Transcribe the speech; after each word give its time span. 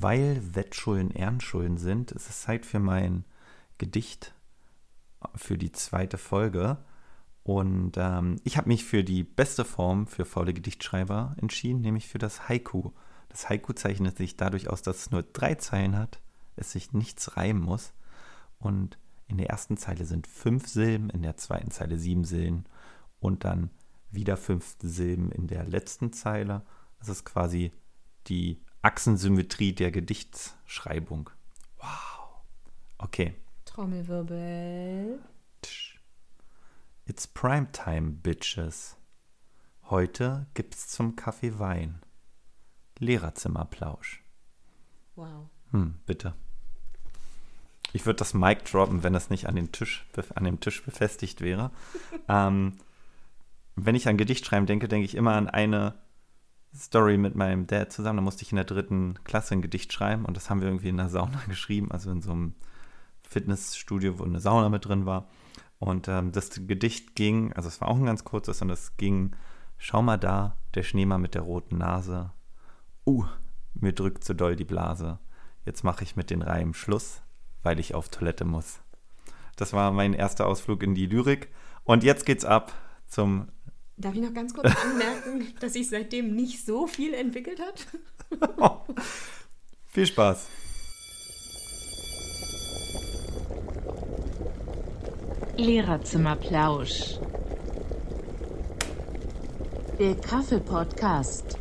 weil 0.00 0.54
Wettschulden 0.54 1.10
Ehrenschulden 1.10 1.78
sind, 1.78 2.12
ist 2.12 2.28
es 2.28 2.42
Zeit 2.42 2.66
für 2.66 2.78
mein 2.78 3.24
Gedicht 3.78 4.34
für 5.34 5.58
die 5.58 5.72
zweite 5.72 6.18
Folge. 6.18 6.78
Und 7.42 7.92
ähm, 7.96 8.36
ich 8.44 8.56
habe 8.56 8.68
mich 8.68 8.84
für 8.84 9.04
die 9.04 9.22
beste 9.22 9.64
Form 9.64 10.06
für 10.06 10.24
faule 10.24 10.52
Gedichtschreiber 10.52 11.36
entschieden, 11.40 11.80
nämlich 11.80 12.08
für 12.08 12.18
das 12.18 12.48
Haiku. 12.48 12.90
Das 13.28 13.48
Haiku 13.48 13.72
zeichnet 13.72 14.16
sich 14.16 14.36
dadurch 14.36 14.68
aus, 14.68 14.82
dass 14.82 14.98
es 14.98 15.10
nur 15.10 15.22
drei 15.22 15.54
Zeilen 15.54 15.96
hat, 15.96 16.20
es 16.56 16.72
sich 16.72 16.92
nichts 16.92 17.36
reimen 17.36 17.62
muss. 17.62 17.92
Und 18.58 18.98
in 19.28 19.38
der 19.38 19.48
ersten 19.48 19.76
Zeile 19.76 20.04
sind 20.04 20.26
fünf 20.26 20.66
Silben, 20.66 21.10
in 21.10 21.22
der 21.22 21.36
zweiten 21.36 21.70
Zeile 21.70 21.98
sieben 21.98 22.24
Silben 22.24 22.64
und 23.20 23.44
dann 23.44 23.70
wieder 24.10 24.36
fünf 24.36 24.76
Silben 24.80 25.30
in 25.30 25.46
der 25.46 25.64
letzten 25.64 26.12
Zeile. 26.12 26.62
Das 26.98 27.08
ist 27.08 27.24
quasi 27.24 27.72
die 28.26 28.60
Achsensymmetrie 28.86 29.72
der 29.72 29.90
Gedichtsschreibung. 29.90 31.30
Wow. 31.78 32.44
Okay. 32.98 33.34
Trommelwirbel. 33.64 35.18
It's 37.04 37.26
prime 37.26 37.72
time, 37.72 38.12
bitches. 38.12 38.96
Heute 39.90 40.46
gibt's 40.54 40.86
zum 40.86 41.16
Kaffee 41.16 41.58
Wein. 41.58 42.00
Lehrerzimmerplausch. 43.00 44.22
Wow. 45.16 45.48
Hm, 45.72 45.96
bitte. 46.06 46.34
Ich 47.92 48.06
würde 48.06 48.18
das 48.18 48.34
Mic 48.34 48.70
droppen, 48.70 49.02
wenn 49.02 49.12
das 49.12 49.30
nicht 49.30 49.48
an, 49.48 49.56
den 49.56 49.72
Tisch, 49.72 50.06
an 50.36 50.44
dem 50.44 50.60
Tisch 50.60 50.84
befestigt 50.84 51.40
wäre. 51.40 51.72
ähm, 52.28 52.78
wenn 53.74 53.96
ich 53.96 54.06
an 54.06 54.16
Gedichtschreiben 54.16 54.66
denke, 54.66 54.86
denke 54.86 55.06
ich 55.06 55.16
immer 55.16 55.34
an 55.34 55.48
eine 55.48 56.05
Story 56.76 57.16
mit 57.16 57.34
meinem 57.34 57.66
Dad 57.66 57.92
zusammen. 57.92 58.18
Da 58.18 58.22
musste 58.22 58.42
ich 58.42 58.52
in 58.52 58.56
der 58.56 58.64
dritten 58.64 59.18
Klasse 59.24 59.54
ein 59.54 59.62
Gedicht 59.62 59.92
schreiben 59.92 60.24
und 60.24 60.36
das 60.36 60.50
haben 60.50 60.60
wir 60.60 60.68
irgendwie 60.68 60.88
in 60.88 60.96
der 60.96 61.08
Sauna 61.08 61.40
geschrieben, 61.48 61.90
also 61.90 62.10
in 62.10 62.22
so 62.22 62.32
einem 62.32 62.54
Fitnessstudio, 63.22 64.18
wo 64.18 64.24
eine 64.24 64.40
Sauna 64.40 64.68
mit 64.68 64.84
drin 64.84 65.06
war. 65.06 65.28
Und 65.78 66.08
ähm, 66.08 66.32
das 66.32 66.50
Gedicht 66.66 67.14
ging, 67.14 67.52
also 67.52 67.68
es 67.68 67.80
war 67.80 67.88
auch 67.88 67.96
ein 67.96 68.06
ganz 68.06 68.24
kurzes 68.24 68.62
und 68.62 68.70
es 68.70 68.96
ging, 68.96 69.36
schau 69.78 70.02
mal 70.02 70.16
da, 70.16 70.56
der 70.74 70.82
Schneemann 70.82 71.20
mit 71.20 71.34
der 71.34 71.42
roten 71.42 71.78
Nase. 71.78 72.32
Uh, 73.06 73.24
mir 73.74 73.92
drückt 73.92 74.24
zu 74.24 74.34
doll 74.34 74.56
die 74.56 74.64
Blase. 74.64 75.18
Jetzt 75.64 75.84
mache 75.84 76.04
ich 76.04 76.16
mit 76.16 76.30
den 76.30 76.42
Reimen 76.42 76.74
Schluss, 76.74 77.22
weil 77.62 77.78
ich 77.78 77.94
auf 77.94 78.08
Toilette 78.08 78.44
muss. 78.44 78.80
Das 79.56 79.72
war 79.72 79.90
mein 79.90 80.14
erster 80.14 80.46
Ausflug 80.46 80.82
in 80.82 80.94
die 80.94 81.06
Lyrik. 81.06 81.50
Und 81.84 82.04
jetzt 82.04 82.26
geht's 82.26 82.44
ab 82.44 82.72
zum. 83.06 83.48
Darf 83.98 84.14
ich 84.14 84.20
noch 84.20 84.34
ganz 84.34 84.52
kurz 84.52 84.70
anmerken, 84.84 85.54
dass 85.60 85.72
sich 85.72 85.88
seitdem 85.88 86.34
nicht 86.34 86.64
so 86.66 86.86
viel 86.86 87.14
entwickelt 87.14 87.60
hat? 87.60 87.86
viel 89.86 90.06
Spaß. 90.06 90.48
Lehrerzimmerplausch. 95.56 97.18
Der 99.98 100.14
Kaffee-Podcast 100.16 101.56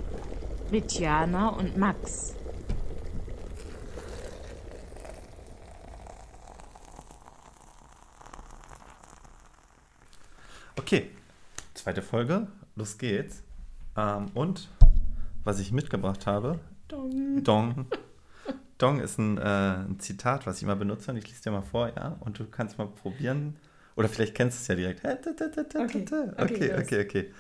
mit 0.72 0.92
Jana 0.92 1.48
und 1.50 1.78
Max. 1.78 2.36
Okay, 10.78 11.12
zweite 11.86 12.02
Folge, 12.02 12.48
los 12.76 12.98
geht's. 12.98 13.44
Ähm, 13.96 14.32
und 14.34 14.70
was 15.44 15.60
ich 15.60 15.72
mitgebracht 15.72 16.26
habe, 16.26 16.60
Dong. 16.88 17.44
Dong. 17.44 17.86
Dong 18.80 19.00
ist 19.00 19.20
ein, 19.20 19.38
äh, 19.38 19.42
ein, 19.42 20.00
Zitat, 20.00 20.48
was 20.48 20.58
ich 20.58 20.64
immer 20.64 20.76
benutze 20.76 21.12
und 21.12 21.18
ich 21.18 21.28
lese 21.28 21.44
dir 21.44 21.52
mal 21.52 21.62
vor, 21.62 21.92
ja, 21.96 22.18
und 22.22 22.40
du 22.40 22.46
kannst 22.46 22.80
mal 22.80 22.88
probieren. 22.88 23.58
Oder 23.96 24.10
vielleicht 24.10 24.34
kennst 24.34 24.58
du 24.58 24.62
es 24.62 24.68
ja 24.68 24.74
direkt. 24.74 25.06
Okay, 26.38 26.74
okay, 26.74 26.82
okay. 26.82 27.02
okay. 27.02 27.34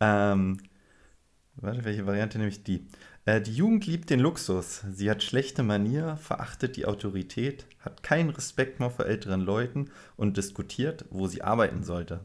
Ähm, 0.00 0.58
warte, 1.54 1.82
welche 1.86 2.06
Variante 2.06 2.36
nehme 2.36 2.50
ich 2.50 2.62
die? 2.64 2.86
Äh, 3.24 3.40
die 3.40 3.54
Jugend 3.54 3.86
liebt 3.86 4.10
den 4.10 4.20
Luxus. 4.20 4.84
Sie 4.92 5.10
hat 5.10 5.22
schlechte 5.22 5.62
Manier, 5.62 6.18
verachtet 6.18 6.76
die 6.76 6.84
Autorität, 6.84 7.64
hat 7.80 8.02
keinen 8.02 8.28
Respekt 8.28 8.78
mehr 8.78 8.90
vor 8.90 9.06
älteren 9.06 9.40
Leuten 9.40 9.90
und 10.16 10.36
diskutiert, 10.36 11.06
wo 11.08 11.28
sie 11.28 11.40
arbeiten 11.40 11.82
sollte. 11.82 12.20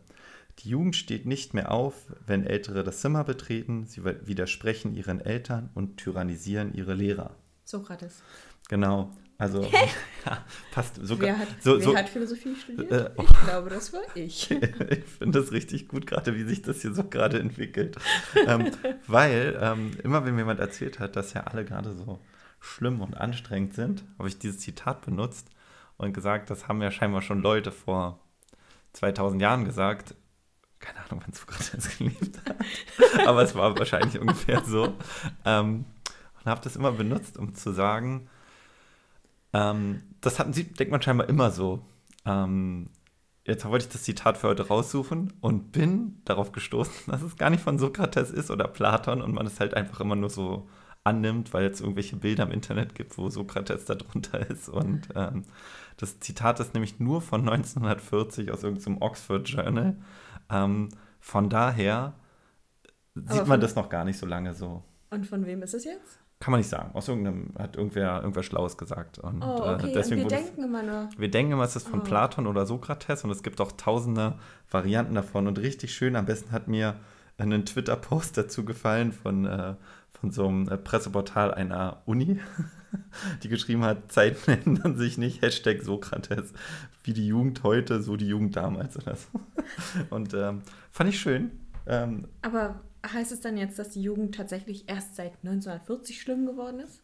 Die 0.59 0.69
Jugend 0.69 0.95
steht 0.95 1.25
nicht 1.25 1.53
mehr 1.53 1.71
auf, 1.71 1.95
wenn 2.25 2.45
Ältere 2.45 2.83
das 2.83 3.01
Zimmer 3.01 3.23
betreten. 3.23 3.85
Sie 3.87 4.03
widersprechen 4.03 4.93
ihren 4.95 5.21
Eltern 5.21 5.69
und 5.73 5.97
tyrannisieren 5.97 6.73
ihre 6.73 6.93
Lehrer. 6.93 7.35
Sokrates. 7.63 8.21
Genau. 8.69 9.11
Also, 9.41 9.63
ja, 10.25 10.45
passt 10.71 10.99
sogar. 11.01 11.29
Wer 11.29 11.39
hat, 11.39 11.47
so, 11.61 11.77
wer 11.77 11.81
so, 11.81 11.95
hat 11.95 12.09
Philosophie 12.09 12.55
studiert? 12.55 12.91
Äh, 12.91 13.09
ich 13.23 13.29
glaube, 13.43 13.71
das 13.71 13.91
war 13.91 14.01
ich. 14.13 14.51
ich 14.51 15.03
finde 15.17 15.39
das 15.39 15.51
richtig 15.51 15.87
gut, 15.87 16.05
gerade 16.05 16.35
wie 16.35 16.43
sich 16.43 16.61
das 16.61 16.81
hier 16.83 16.93
so 16.93 17.03
gerade 17.05 17.39
entwickelt. 17.39 17.97
ähm, 18.47 18.69
weil 19.07 19.57
ähm, 19.59 19.97
immer, 20.03 20.25
wenn 20.25 20.35
mir 20.35 20.41
jemand 20.41 20.59
erzählt 20.59 20.99
hat, 20.99 21.15
dass 21.15 21.33
ja 21.33 21.45
alle 21.45 21.65
gerade 21.65 21.91
so 21.93 22.19
schlimm 22.59 23.01
und 23.01 23.17
anstrengend 23.17 23.73
sind, 23.73 24.03
habe 24.19 24.29
ich 24.29 24.37
dieses 24.37 24.59
Zitat 24.59 25.03
benutzt 25.03 25.49
und 25.97 26.13
gesagt, 26.13 26.51
das 26.51 26.67
haben 26.67 26.79
ja 26.83 26.91
scheinbar 26.91 27.23
schon 27.23 27.41
Leute 27.41 27.71
vor 27.71 28.19
2000 28.93 29.41
Jahren 29.41 29.65
gesagt. 29.65 30.13
Keine 30.81 30.99
Ahnung, 31.05 31.21
wann 31.23 31.33
Sokrates 31.33 31.97
gelebt 31.97 32.39
hat. 32.45 33.27
Aber 33.27 33.43
es 33.43 33.55
war 33.55 33.77
wahrscheinlich 33.77 34.19
ungefähr 34.19 34.63
so. 34.65 34.93
Ähm, 35.45 35.85
und 36.43 36.45
habe 36.49 36.61
das 36.61 36.75
immer 36.75 36.91
benutzt, 36.91 37.37
um 37.37 37.53
zu 37.53 37.71
sagen, 37.71 38.27
ähm, 39.53 40.01
das 40.21 40.37
sie, 40.51 40.65
denkt 40.65 40.91
man 40.91 41.01
scheinbar 41.01 41.29
immer 41.29 41.51
so. 41.51 41.85
Ähm, 42.25 42.89
jetzt 43.45 43.65
wollte 43.65 43.85
ich 43.85 43.91
das 43.91 44.03
Zitat 44.03 44.37
für 44.37 44.49
heute 44.49 44.67
raussuchen 44.67 45.33
und 45.41 45.71
bin 45.71 46.21
darauf 46.25 46.51
gestoßen, 46.51 46.93
dass 47.11 47.21
es 47.21 47.37
gar 47.37 47.49
nicht 47.49 47.63
von 47.63 47.79
Sokrates 47.79 48.31
ist 48.31 48.51
oder 48.51 48.67
Platon 48.67 49.21
und 49.21 49.33
man 49.33 49.45
es 49.47 49.59
halt 49.59 49.73
einfach 49.73 49.99
immer 49.99 50.15
nur 50.15 50.29
so 50.29 50.67
annimmt, 51.03 51.53
weil 51.53 51.65
es 51.65 51.81
irgendwelche 51.81 52.15
Bilder 52.15 52.43
im 52.43 52.51
Internet 52.51 52.93
gibt, 52.95 53.17
wo 53.17 53.29
Sokrates 53.29 53.85
da 53.85 53.95
drunter 53.95 54.39
ist. 54.49 54.69
Und 54.69 55.09
ähm, 55.15 55.43
das 55.97 56.19
Zitat 56.19 56.59
ist 56.59 56.73
nämlich 56.73 56.99
nur 56.99 57.21
von 57.21 57.41
1940 57.41 58.51
aus 58.51 58.63
irgendeinem 58.63 59.01
Oxford 59.01 59.47
Journal. 59.47 59.95
Ähm, 60.51 60.89
von 61.19 61.49
daher 61.49 62.13
sieht 63.15 63.47
man 63.47 63.59
das 63.59 63.75
noch 63.75 63.89
gar 63.89 64.05
nicht 64.05 64.17
so 64.17 64.25
lange 64.25 64.53
so. 64.53 64.83
Und 65.09 65.25
von 65.27 65.45
wem 65.45 65.61
ist 65.61 65.73
es 65.73 65.83
jetzt? 65.85 66.19
Kann 66.39 66.51
man 66.51 66.59
nicht 66.59 66.69
sagen. 66.69 66.89
Aus 66.95 67.07
irgendeinem 67.07 67.53
hat 67.57 67.75
irgendwer, 67.75 68.17
irgendwer 68.21 68.41
Schlaues 68.41 68.75
gesagt. 68.75 69.19
Und, 69.19 69.43
oh, 69.43 69.73
okay. 69.73 69.91
äh, 69.91 69.93
deswegen 69.93 70.23
und 70.23 70.31
wir 70.31 70.37
denken 70.37 70.63
immer 70.63 70.81
nur. 70.81 71.09
Wir 71.15 71.29
denken 71.29 71.51
immer, 71.51 71.63
es 71.63 71.75
ist 71.75 71.87
von 71.87 71.99
oh. 72.01 72.03
Platon 72.03 72.47
oder 72.47 72.65
Sokrates 72.65 73.23
und 73.23 73.29
es 73.29 73.43
gibt 73.43 73.61
auch 73.61 73.71
tausende 73.73 74.39
Varianten 74.69 75.13
davon. 75.13 75.47
Und 75.47 75.59
richtig 75.59 75.93
schön, 75.93 76.15
am 76.15 76.25
besten 76.25 76.51
hat 76.51 76.67
mir 76.67 76.95
ein 77.37 77.65
Twitter-Post 77.65 78.37
dazu 78.37 78.65
gefallen 78.65 79.11
von, 79.11 79.45
äh, 79.45 79.75
von 80.21 80.31
so 80.31 80.47
einem 80.47 80.69
äh, 80.69 80.77
Presseportal 80.77 81.51
einer 81.53 82.03
Uni, 82.05 82.39
die 83.43 83.49
geschrieben 83.49 83.83
hat, 83.83 84.11
Zeiten 84.11 84.51
ändern 84.65 84.95
sich 84.95 85.17
nicht, 85.17 85.41
Hashtag 85.41 85.81
Sokrates, 85.81 86.53
wie 87.03 87.13
die 87.13 87.27
Jugend 87.27 87.63
heute, 87.63 88.01
so 88.01 88.15
die 88.15 88.27
Jugend 88.27 88.55
damals 88.55 88.95
oder 88.95 89.15
so. 89.15 89.27
Und 90.11 90.33
ähm, 90.35 90.61
fand 90.91 91.09
ich 91.09 91.19
schön. 91.19 91.51
Ähm, 91.87 92.27
Aber 92.43 92.81
heißt 93.05 93.31
es 93.31 93.41
dann 93.41 93.57
jetzt, 93.57 93.79
dass 93.79 93.89
die 93.89 94.03
Jugend 94.03 94.35
tatsächlich 94.35 94.87
erst 94.87 95.15
seit 95.15 95.33
1940 95.43 96.21
schlimm 96.21 96.45
geworden 96.45 96.79
ist? 96.79 97.01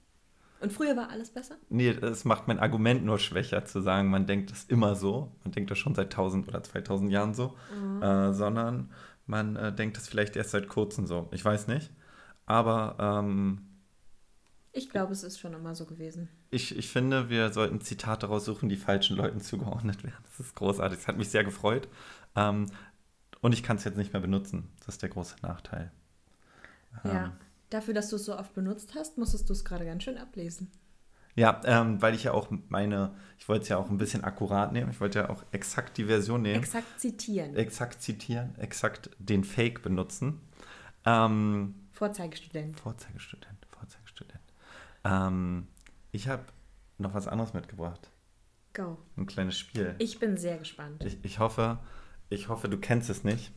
Und 0.60 0.72
früher 0.72 0.96
war 0.96 1.10
alles 1.10 1.32
besser? 1.32 1.56
Nee, 1.70 1.90
es 1.90 2.24
macht 2.24 2.48
mein 2.48 2.60
Argument 2.60 3.04
nur 3.04 3.18
schwächer 3.18 3.66
zu 3.66 3.82
sagen, 3.82 4.10
man 4.10 4.28
denkt 4.28 4.52
das 4.52 4.64
immer 4.66 4.96
so, 4.96 5.32
man 5.44 5.52
denkt 5.52 5.72
das 5.72 5.80
schon 5.80 5.96
seit 5.96 6.08
1000 6.08 6.48
oder 6.48 6.62
2000 6.62 7.12
Jahren 7.12 7.34
so, 7.34 7.56
mhm. 7.76 8.02
äh, 8.02 8.34
sondern 8.34 8.92
man 9.26 9.56
äh, 9.56 9.74
denkt 9.74 9.98
das 9.98 10.08
vielleicht 10.08 10.36
erst 10.36 10.52
seit 10.52 10.68
kurzem 10.68 11.06
so. 11.08 11.28
Ich 11.32 11.44
weiß 11.44 11.68
nicht, 11.68 11.92
aber... 12.48 12.96
Ähm, 13.00 13.62
ich 14.72 14.90
glaube, 14.90 15.12
es 15.12 15.24
ist 15.24 15.40
schon 15.40 15.54
immer 15.54 15.74
so 15.74 15.86
gewesen. 15.86 16.30
Ich, 16.52 16.76
ich 16.78 16.90
finde, 16.90 17.30
wir 17.30 17.52
sollten 17.52 17.82
Zitate 17.82 18.28
raussuchen, 18.28 18.70
die 18.70 18.76
falschen 18.76 19.16
Leuten 19.16 19.40
zugeordnet 19.42 20.04
werden. 20.04 20.24
Das 20.24 20.40
ist 20.40 20.56
großartig, 20.56 20.98
das 20.98 21.08
hat 21.08 21.18
mich 21.18 21.30
sehr 21.30 21.44
gefreut. 21.44 21.88
Ähm, 22.36 22.68
und 23.42 23.54
ich 23.54 23.64
kann 23.64 23.78
es 23.78 23.84
jetzt 23.84 23.98
nicht 23.98 24.14
mehr 24.14 24.22
benutzen. 24.22 24.70
Das 24.80 24.96
ist 24.96 25.02
der 25.02 25.10
große 25.10 25.36
Nachteil. 25.42 25.92
Ja, 27.04 27.26
ähm, 27.26 27.32
dafür, 27.70 27.94
dass 27.94 28.10
du 28.10 28.16
es 28.16 28.26
so 28.26 28.38
oft 28.38 28.54
benutzt 28.54 28.94
hast, 28.96 29.18
musstest 29.18 29.50
du 29.50 29.54
es 29.54 29.64
gerade 29.64 29.86
ganz 29.86 30.04
schön 30.04 30.18
ablesen. 30.18 30.72
Ja, 31.36 31.62
ähm, 31.66 32.02
weil 32.02 32.16
ich 32.16 32.24
ja 32.24 32.32
auch 32.32 32.50
meine, 32.70 33.14
ich 33.38 33.48
wollte 33.48 33.62
es 33.62 33.70
ja 33.70 33.78
auch 33.78 33.92
ein 33.92 34.00
bisschen 34.00 34.24
akkurat 34.24 34.74
nehmen. 34.74 34.90
Ich 34.90 35.00
wollte 35.00 35.20
ja 35.20 35.30
auch 35.30 35.44
exakt 35.52 35.98
die 35.98 36.06
Version 36.06 36.42
nehmen. 36.42 36.56
Exakt 36.56 37.00
zitieren. 37.00 37.56
Exakt 37.56 38.02
zitieren, 38.02 38.56
exakt 38.58 39.12
den 39.20 39.44
Fake 39.44 39.84
benutzen. 39.84 40.42
Ähm, 41.06 41.76
Vorzeigestudent. 41.98 42.80
Vorzeigestudent, 42.80 43.66
Vorzeigestudent. 43.72 44.40
Ähm, 45.04 45.68
ich 46.12 46.28
habe 46.28 46.44
noch 47.00 47.16
was 47.16 47.28
anderes 47.28 47.54
mitgebracht. 47.54 48.12
Go. 48.76 49.00
Ein 49.18 49.26
kleines 49.26 49.58
Spiel. 49.58 49.96
Ich 49.98 50.20
bin 50.20 50.38
sehr 50.38 50.60
gespannt. 50.60 51.04
Ich, 51.04 51.18
ich 51.26 51.40
hoffe, 51.40 51.80
ich 52.30 52.50
hoffe, 52.50 52.70
du 52.70 52.78
kennst 52.78 53.10
es 53.10 53.24
nicht. 53.24 53.52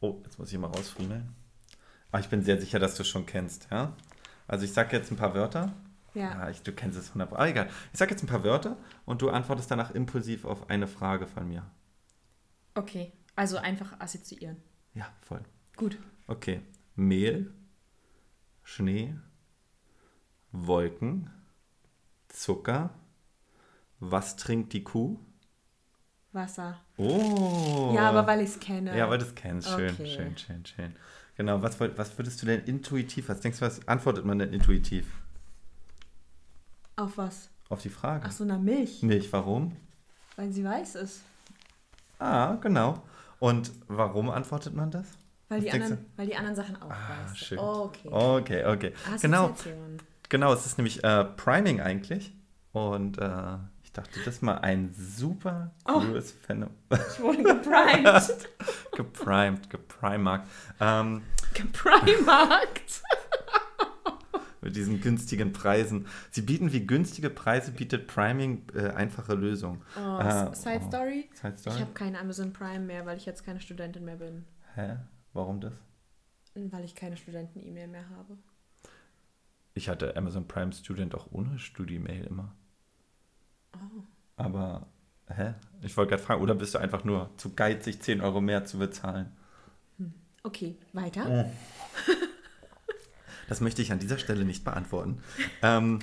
Oh, 0.00 0.20
jetzt 0.22 0.38
muss 0.38 0.52
ich 0.52 0.58
mal 0.58 0.68
rausfriemeln. 0.68 1.34
Aber 2.12 2.20
ich 2.20 2.28
bin 2.28 2.42
sehr 2.42 2.60
sicher, 2.60 2.78
dass 2.78 2.94
du 2.94 3.02
es 3.02 3.08
schon 3.08 3.26
kennst, 3.26 3.66
ja? 3.72 3.92
Also 4.46 4.64
ich 4.64 4.72
sage 4.72 4.96
jetzt 4.96 5.10
ein 5.10 5.16
paar 5.16 5.34
Wörter 5.34 5.72
Ja. 6.14 6.48
ich, 6.48 6.62
du 6.62 6.70
kennst 6.72 6.96
es 6.96 7.12
wunderbar. 7.12 7.40
Aber 7.40 7.48
egal. 7.48 7.68
Ich 7.92 7.98
sage 7.98 8.12
jetzt 8.12 8.22
ein 8.22 8.28
paar 8.28 8.44
Wörter 8.44 8.76
und 9.04 9.20
du 9.20 9.30
antwortest 9.30 9.68
danach 9.68 9.90
impulsiv 9.90 10.44
auf 10.44 10.70
eine 10.70 10.86
Frage 10.86 11.26
von 11.26 11.48
mir. 11.48 11.68
Okay, 12.76 13.12
also 13.34 13.56
einfach 13.56 13.98
assoziieren. 13.98 14.58
Ja, 14.94 15.12
voll. 15.22 15.42
Gut. 15.74 15.98
Okay. 16.28 16.60
Mehl, 16.96 17.52
Schnee, 18.62 19.14
Wolken, 20.52 21.30
Zucker. 22.28 22.90
Was 24.00 24.36
trinkt 24.36 24.72
die 24.72 24.84
Kuh? 24.84 25.18
Wasser. 26.32 26.78
Oh. 26.98 27.92
Ja, 27.94 28.10
aber 28.10 28.26
weil 28.26 28.40
ich 28.42 28.50
es 28.50 28.60
kenne. 28.60 28.96
Ja, 28.96 29.08
weil 29.08 29.18
du 29.18 29.24
es 29.24 29.34
kennst. 29.34 29.68
Schön, 29.70 29.90
Okay. 29.94 30.06
schön, 30.06 30.36
schön, 30.36 30.66
schön. 30.66 30.96
Genau, 31.36 31.62
was, 31.62 31.78
was 31.80 32.18
würdest 32.18 32.40
du 32.42 32.46
denn 32.46 32.64
intuitiv, 32.64 33.28
was 33.28 33.40
denkst 33.40 33.58
du, 33.58 33.66
was 33.66 33.86
antwortet 33.88 34.24
man 34.24 34.38
denn 34.38 34.52
intuitiv 34.54 35.06
Auf 36.96 37.18
was? 37.18 37.50
auf 37.68 37.82
die 37.82 37.90
Frage? 37.90 38.24
Ach 38.26 38.32
so, 38.32 38.44
na 38.44 38.58
Milch. 38.58 39.02
Milch, 39.02 39.32
warum? 39.32 39.76
Weil 40.36 40.50
sie 40.52 40.64
weiß 40.64 40.94
ist. 40.96 41.20
Ah, 42.18 42.54
genau. 42.56 43.02
Und 43.38 43.70
warum 43.88 44.30
antwortet 44.30 44.74
man 44.74 44.90
das? 44.90 45.06
Weil 45.48 45.60
die, 45.60 45.70
anderen, 45.70 46.04
weil 46.16 46.26
die 46.26 46.34
anderen 46.36 46.56
Sachen 46.56 46.76
auch 46.82 46.90
Ah, 46.90 47.24
weiß. 47.28 47.38
schön. 47.38 47.58
Oh, 47.58 47.84
okay. 47.84 48.08
Okay, 48.10 48.64
okay. 48.64 48.92
Genau, 49.22 49.46
Assoziation. 49.50 49.98
genau, 50.28 50.52
es 50.52 50.66
ist 50.66 50.76
nämlich 50.78 51.04
äh, 51.04 51.24
Priming 51.24 51.80
eigentlich. 51.80 52.32
Und 52.72 53.18
äh, 53.18 53.56
ich 53.84 53.92
dachte, 53.92 54.18
das 54.24 54.34
ist 54.34 54.42
mal 54.42 54.58
ein 54.58 54.92
super 54.94 55.70
Oh. 55.86 56.00
cooles 56.00 56.32
Phänomen. 56.32 56.74
Ich 56.90 57.20
wurde 57.20 57.42
geprimed. 57.42 58.48
geprimed, 58.96 59.70
geprimarkt. 59.70 60.48
Ähm, 60.80 61.22
Geprimarkt. 61.54 63.02
mit 64.60 64.74
diesen 64.74 65.00
günstigen 65.00 65.52
Preisen. 65.52 66.06
Sie 66.32 66.42
bieten 66.42 66.72
wie 66.72 66.86
günstige 66.86 67.30
Preise, 67.30 67.70
bietet 67.70 68.08
Priming 68.08 68.62
äh, 68.74 68.88
einfache 68.90 69.34
Lösungen. 69.34 69.80
Oh, 69.96 70.18
Äh, 70.18 70.54
Side 70.54 70.80
oh. 70.84 70.88
Story. 70.88 71.30
Side 71.34 71.52
Ich 71.54 71.60
Story? 71.60 71.78
habe 71.80 71.92
keinen 71.92 72.16
Amazon 72.16 72.52
Prime 72.52 72.80
mehr, 72.80 73.06
weil 73.06 73.16
ich 73.16 73.26
jetzt 73.26 73.44
keine 73.46 73.60
Studentin 73.60 74.04
mehr 74.04 74.16
bin. 74.16 74.44
Hä? 74.74 74.96
Warum 75.36 75.60
das? 75.60 75.72
Weil 76.54 76.84
ich 76.84 76.94
keine 76.94 77.16
Studenten-E-Mail 77.16 77.88
mehr 77.88 78.08
habe. 78.10 78.38
Ich 79.74 79.88
hatte 79.90 80.16
Amazon 80.16 80.48
Prime 80.48 80.72
Student 80.72 81.14
auch 81.14 81.30
ohne 81.30 81.58
Studi-Mail 81.58 82.24
immer. 82.24 82.52
Oh. 83.74 84.02
Aber, 84.36 84.86
hä? 85.28 85.52
Ich 85.82 85.94
wollte 85.98 86.10
gerade 86.10 86.22
fragen, 86.22 86.40
oder 86.42 86.54
bist 86.54 86.74
du 86.74 86.78
einfach 86.78 87.04
nur 87.04 87.30
zu 87.36 87.54
geizig, 87.54 88.00
10 88.00 88.22
Euro 88.22 88.40
mehr 88.40 88.64
zu 88.64 88.78
bezahlen? 88.78 89.30
Okay, 90.42 90.76
weiter. 90.94 91.26
Oh. 91.28 91.52
Das 93.48 93.60
möchte 93.60 93.82
ich 93.82 93.92
an 93.92 93.98
dieser 93.98 94.18
Stelle 94.18 94.44
nicht 94.44 94.64
beantworten. 94.64 95.22
ähm, 95.62 95.98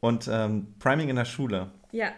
und 0.00 0.28
ähm, 0.28 0.74
Priming 0.78 1.08
in 1.08 1.16
der 1.16 1.24
Schule. 1.24 1.70
Ja. 1.92 2.12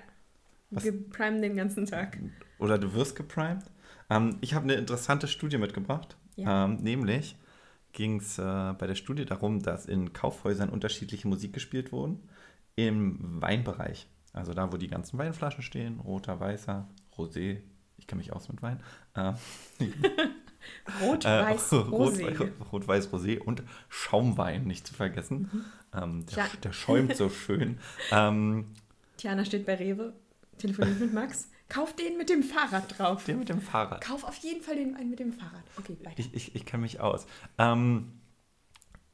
Was- 0.71 0.85
Wir 0.85 1.09
primen 1.11 1.41
den 1.43 1.57
ganzen 1.57 1.87
Tag. 1.87 2.19
Oder 2.59 2.79
du 2.79 2.93
wirst 2.95 3.15
geprimed. 3.17 3.63
Ähm, 4.11 4.37
ich 4.41 4.55
habe 4.55 4.65
eine 4.65 4.75
interessante 4.75 5.29
Studie 5.29 5.59
mitgebracht. 5.59 6.17
Ja. 6.37 6.65
Ähm, 6.65 6.77
nämlich 6.77 7.37
ging 7.93 8.19
es 8.21 8.39
äh, 8.39 8.43
bei 8.79 8.87
der 8.87 8.95
Studie 8.95 9.25
darum, 9.27 9.63
dass 9.63 9.87
in 9.87 10.13
Kaufhäusern 10.13 10.71
unterschiedliche 10.71 11.29
Musik 11.29 11.53
gespielt 11.53 11.93
wurden. 11.93 12.21
Im 12.75 13.41
Weinbereich. 13.43 14.07
Also 14.33 14.55
da, 14.55 14.73
wo 14.73 14.79
die 14.79 14.89
ganzen 14.89 15.19
Weinflaschen 15.19 15.63
stehen. 15.63 16.01
Roter, 16.01 16.41
weißer, 16.41 16.89
Rosé. 17.17 17.59
Ich 17.99 18.07
kenne 18.07 18.21
mich 18.21 18.33
aus 18.33 18.49
mit 18.49 18.63
Wein. 18.63 18.81
Ähm, 19.15 19.35
Rot, 21.03 21.25
Äh, 21.25 21.43
weiß, 21.45 21.73
Rot, 21.73 22.15
rosé. 22.15 22.51
Rot-Weiß 22.73 23.11
Rosé 23.13 23.39
und 23.41 23.63
Schaumwein 23.89 24.65
nicht 24.65 24.87
zu 24.87 24.95
vergessen. 24.95 25.51
Mhm. 25.53 25.65
Ähm, 25.95 26.27
der, 26.27 26.37
Ja. 26.39 26.47
der 26.63 26.73
schäumt 26.73 27.17
so 27.17 27.29
schön. 27.29 27.79
ähm, 28.11 28.67
Tiana 29.17 29.45
steht 29.45 29.67
bei 29.67 29.75
Rewe, 29.75 30.15
telefoniert 30.59 30.99
mit 31.01 31.13
Max. 31.13 31.51
Kauf 31.73 31.97
den 31.97 32.19
mit 32.19 32.29
dem 32.29 32.43
Fahrrad 32.43 32.99
drauf. 32.99 33.25
der 33.25 33.37
mit 33.37 33.49
dem 33.49 33.61
Fahrrad. 33.63 34.03
Kauf 34.03 34.25
auf 34.25 34.37
jeden 34.39 34.63
Fall 34.63 34.77
den 34.77 34.95
einen 34.95 35.09
mit 35.09 35.21
dem 35.21 35.33
Fahrrad. 35.33 35.63
Okay, 35.79 35.97
weiter. 36.03 36.19
Ich, 36.19 36.35
ich, 36.35 36.55
ich 36.55 36.67
kenne 36.67 36.83
mich 36.83 37.01
aus. 37.01 37.27
Ähm, 37.57 38.13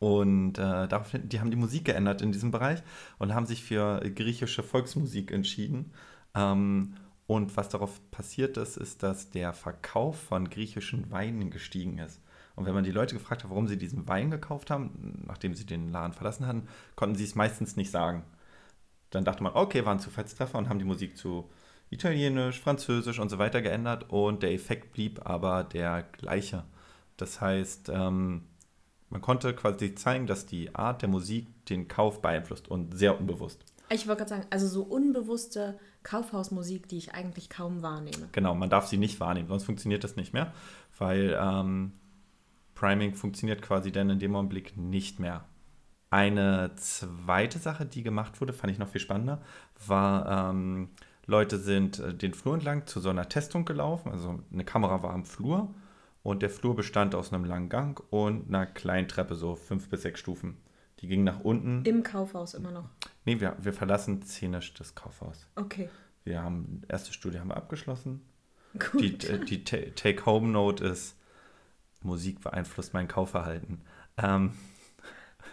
und 0.01 0.59
äh, 0.59 0.89
daraufhin, 0.89 1.29
die 1.29 1.39
haben 1.39 1.53
die 1.53 1.57
Musik 1.57 1.85
geändert 1.85 2.21
in 2.21 2.33
diesem 2.33 2.51
Bereich 2.51 2.83
und 3.19 3.33
haben 3.33 3.47
sich 3.47 3.63
für 3.63 4.01
griechische 4.01 4.65
Volksmusik 4.65 5.31
entschieden. 5.31 5.93
Ähm, 6.35 6.95
und 7.29 7.57
was 7.57 7.69
darauf 7.69 8.01
passiert 8.11 8.57
ist, 8.57 8.77
ist, 8.77 9.05
dass 9.05 9.31
der 9.31 9.53
Verkauf 9.53 10.19
von 10.21 10.51
griechischen 10.51 11.13
Weinen 11.13 11.51
gestiegen 11.51 11.99
ist. 11.99 12.21
Und 12.57 12.67
wenn 12.67 12.75
man 12.75 12.83
die 12.83 12.91
Leute 12.91 13.15
gefragt 13.15 13.45
hat, 13.45 13.51
warum 13.51 13.69
sie 13.69 13.77
diesen 13.77 14.09
Wein 14.09 14.33
gekauft 14.33 14.71
haben, 14.71 15.23
nachdem 15.29 15.55
sie 15.55 15.65
den 15.65 15.93
Laden 15.93 16.13
verlassen 16.13 16.47
hatten, 16.47 16.67
konnten 16.97 17.15
sie 17.15 17.25
es 17.25 17.37
meistens 17.37 17.77
nicht 17.77 17.93
sagen. 17.93 18.25
Dann 19.11 19.25
dachte 19.25 19.45
man, 19.45 19.53
okay, 19.55 19.85
war 19.85 19.93
ein 19.93 20.01
Zufallstreffer 20.01 20.59
und 20.59 20.69
haben 20.69 20.81
die 20.81 20.85
Musik 20.85 21.17
zu 21.17 21.49
Italienisch, 21.91 22.61
Französisch 22.61 23.19
und 23.19 23.29
so 23.31 23.39
weiter 23.39 23.63
geändert 23.63 24.11
und 24.11 24.43
der 24.43 24.53
Effekt 24.53 24.93
blieb 24.93 25.25
aber 25.25 25.65
der 25.65 26.03
gleiche. 26.13 26.65
Das 27.17 27.41
heißt, 27.41 27.91
ähm, 27.93 28.43
man 29.11 29.21
konnte 29.23 29.55
quasi 29.55 29.95
zeigen, 29.95 30.27
dass 30.27 30.47
die 30.47 30.75
Art 30.75 31.03
der 31.03 31.09
Musik 31.09 31.47
den 31.67 31.89
Kauf 31.89 32.21
beeinflusst 32.21 32.69
und 32.69 32.97
sehr 32.97 33.19
unbewusst. 33.19 33.65
Ich 33.91 34.07
wollte 34.07 34.19
gerade 34.19 34.29
sagen, 34.29 34.47
also 34.51 34.69
so 34.69 34.83
unbewusste 34.83 35.79
Kaufhausmusik, 36.03 36.89
die 36.89 36.99
ich 36.99 37.15
eigentlich 37.15 37.49
kaum 37.49 37.83
wahrnehme. 37.83 38.29
Genau, 38.33 38.55
man 38.55 38.69
darf 38.69 38.87
sie 38.87 38.99
nicht 38.99 39.19
wahrnehmen, 39.19 39.49
sonst 39.49 39.65
funktioniert 39.65 40.05
das 40.05 40.17
nicht 40.17 40.35
mehr, 40.35 40.53
weil 40.99 41.39
ähm, 41.41 41.93
Priming 42.75 43.15
funktioniert 43.15 43.63
quasi 43.63 43.91
dann 43.91 44.11
in 44.11 44.19
dem 44.19 44.37
Augenblick 44.37 44.77
nicht 44.77 45.21
mehr. 45.21 45.45
Eine 46.11 46.73
zweite 46.77 47.59
Sache, 47.59 47.87
die 47.87 48.03
gemacht 48.03 48.41
wurde, 48.41 48.53
fand 48.53 48.73
ich 48.73 48.79
noch 48.79 48.89
viel 48.89 49.01
spannender, 49.01 49.43
war, 49.87 50.51
ähm, 50.51 50.91
Leute 51.29 51.59
sind 51.59 52.01
äh, 52.01 52.13
den 52.15 52.35
Flur 52.35 52.55
entlang 52.55 52.87
zu 52.87 52.99
so 53.01 53.11
einer 53.11 53.29
Testung 53.29 53.65
gelaufen. 53.65 54.11
Also 54.11 54.41
eine 54.53 54.65
Kamera 54.65 55.03
war 55.05 55.11
am 55.13 55.25
Flur 55.25 55.73
und 56.25 56.43
der 56.43 56.51
Flur 56.51 56.75
bestand 56.75 57.15
aus 57.15 57.33
einem 57.33 57.45
langen 57.45 57.69
Gang 57.69 58.03
und 58.11 58.49
einer 58.49 58.67
kleinen 58.67 59.07
Treppe, 59.07 59.37
so 59.37 59.55
fünf 59.55 59.89
bis 59.89 60.03
sechs 60.03 60.19
Stufen. 60.21 60.57
Die 61.01 61.07
ging 61.07 61.23
nach 61.23 61.41
unten. 61.41 61.85
Im 61.85 62.03
Kaufhaus 62.03 62.55
immer 62.55 62.73
noch. 62.73 62.89
Nee, 63.25 63.39
wir, 63.41 63.57
wir 63.61 63.73
verlassen 63.73 64.23
szenisch 64.23 64.75
das 64.75 64.95
Kaufhaus. 64.97 65.47
Okay, 65.55 65.89
Wir 66.25 66.43
haben, 66.43 66.83
erste 66.89 67.13
Studie 67.13 67.39
haben 67.39 67.49
wir 67.51 67.57
abgeschlossen. 67.57 68.23
gut. 68.91 69.01
Die, 69.23 69.27
äh, 69.29 69.45
die 69.45 69.63
Ta- 69.65 69.77
Take-Home-Note 69.95 70.85
ist, 70.85 71.15
Musik 72.03 72.41
beeinflusst 72.41 72.95
mein 72.95 73.07
Kaufverhalten. 73.07 73.83
Ähm, 74.17 74.53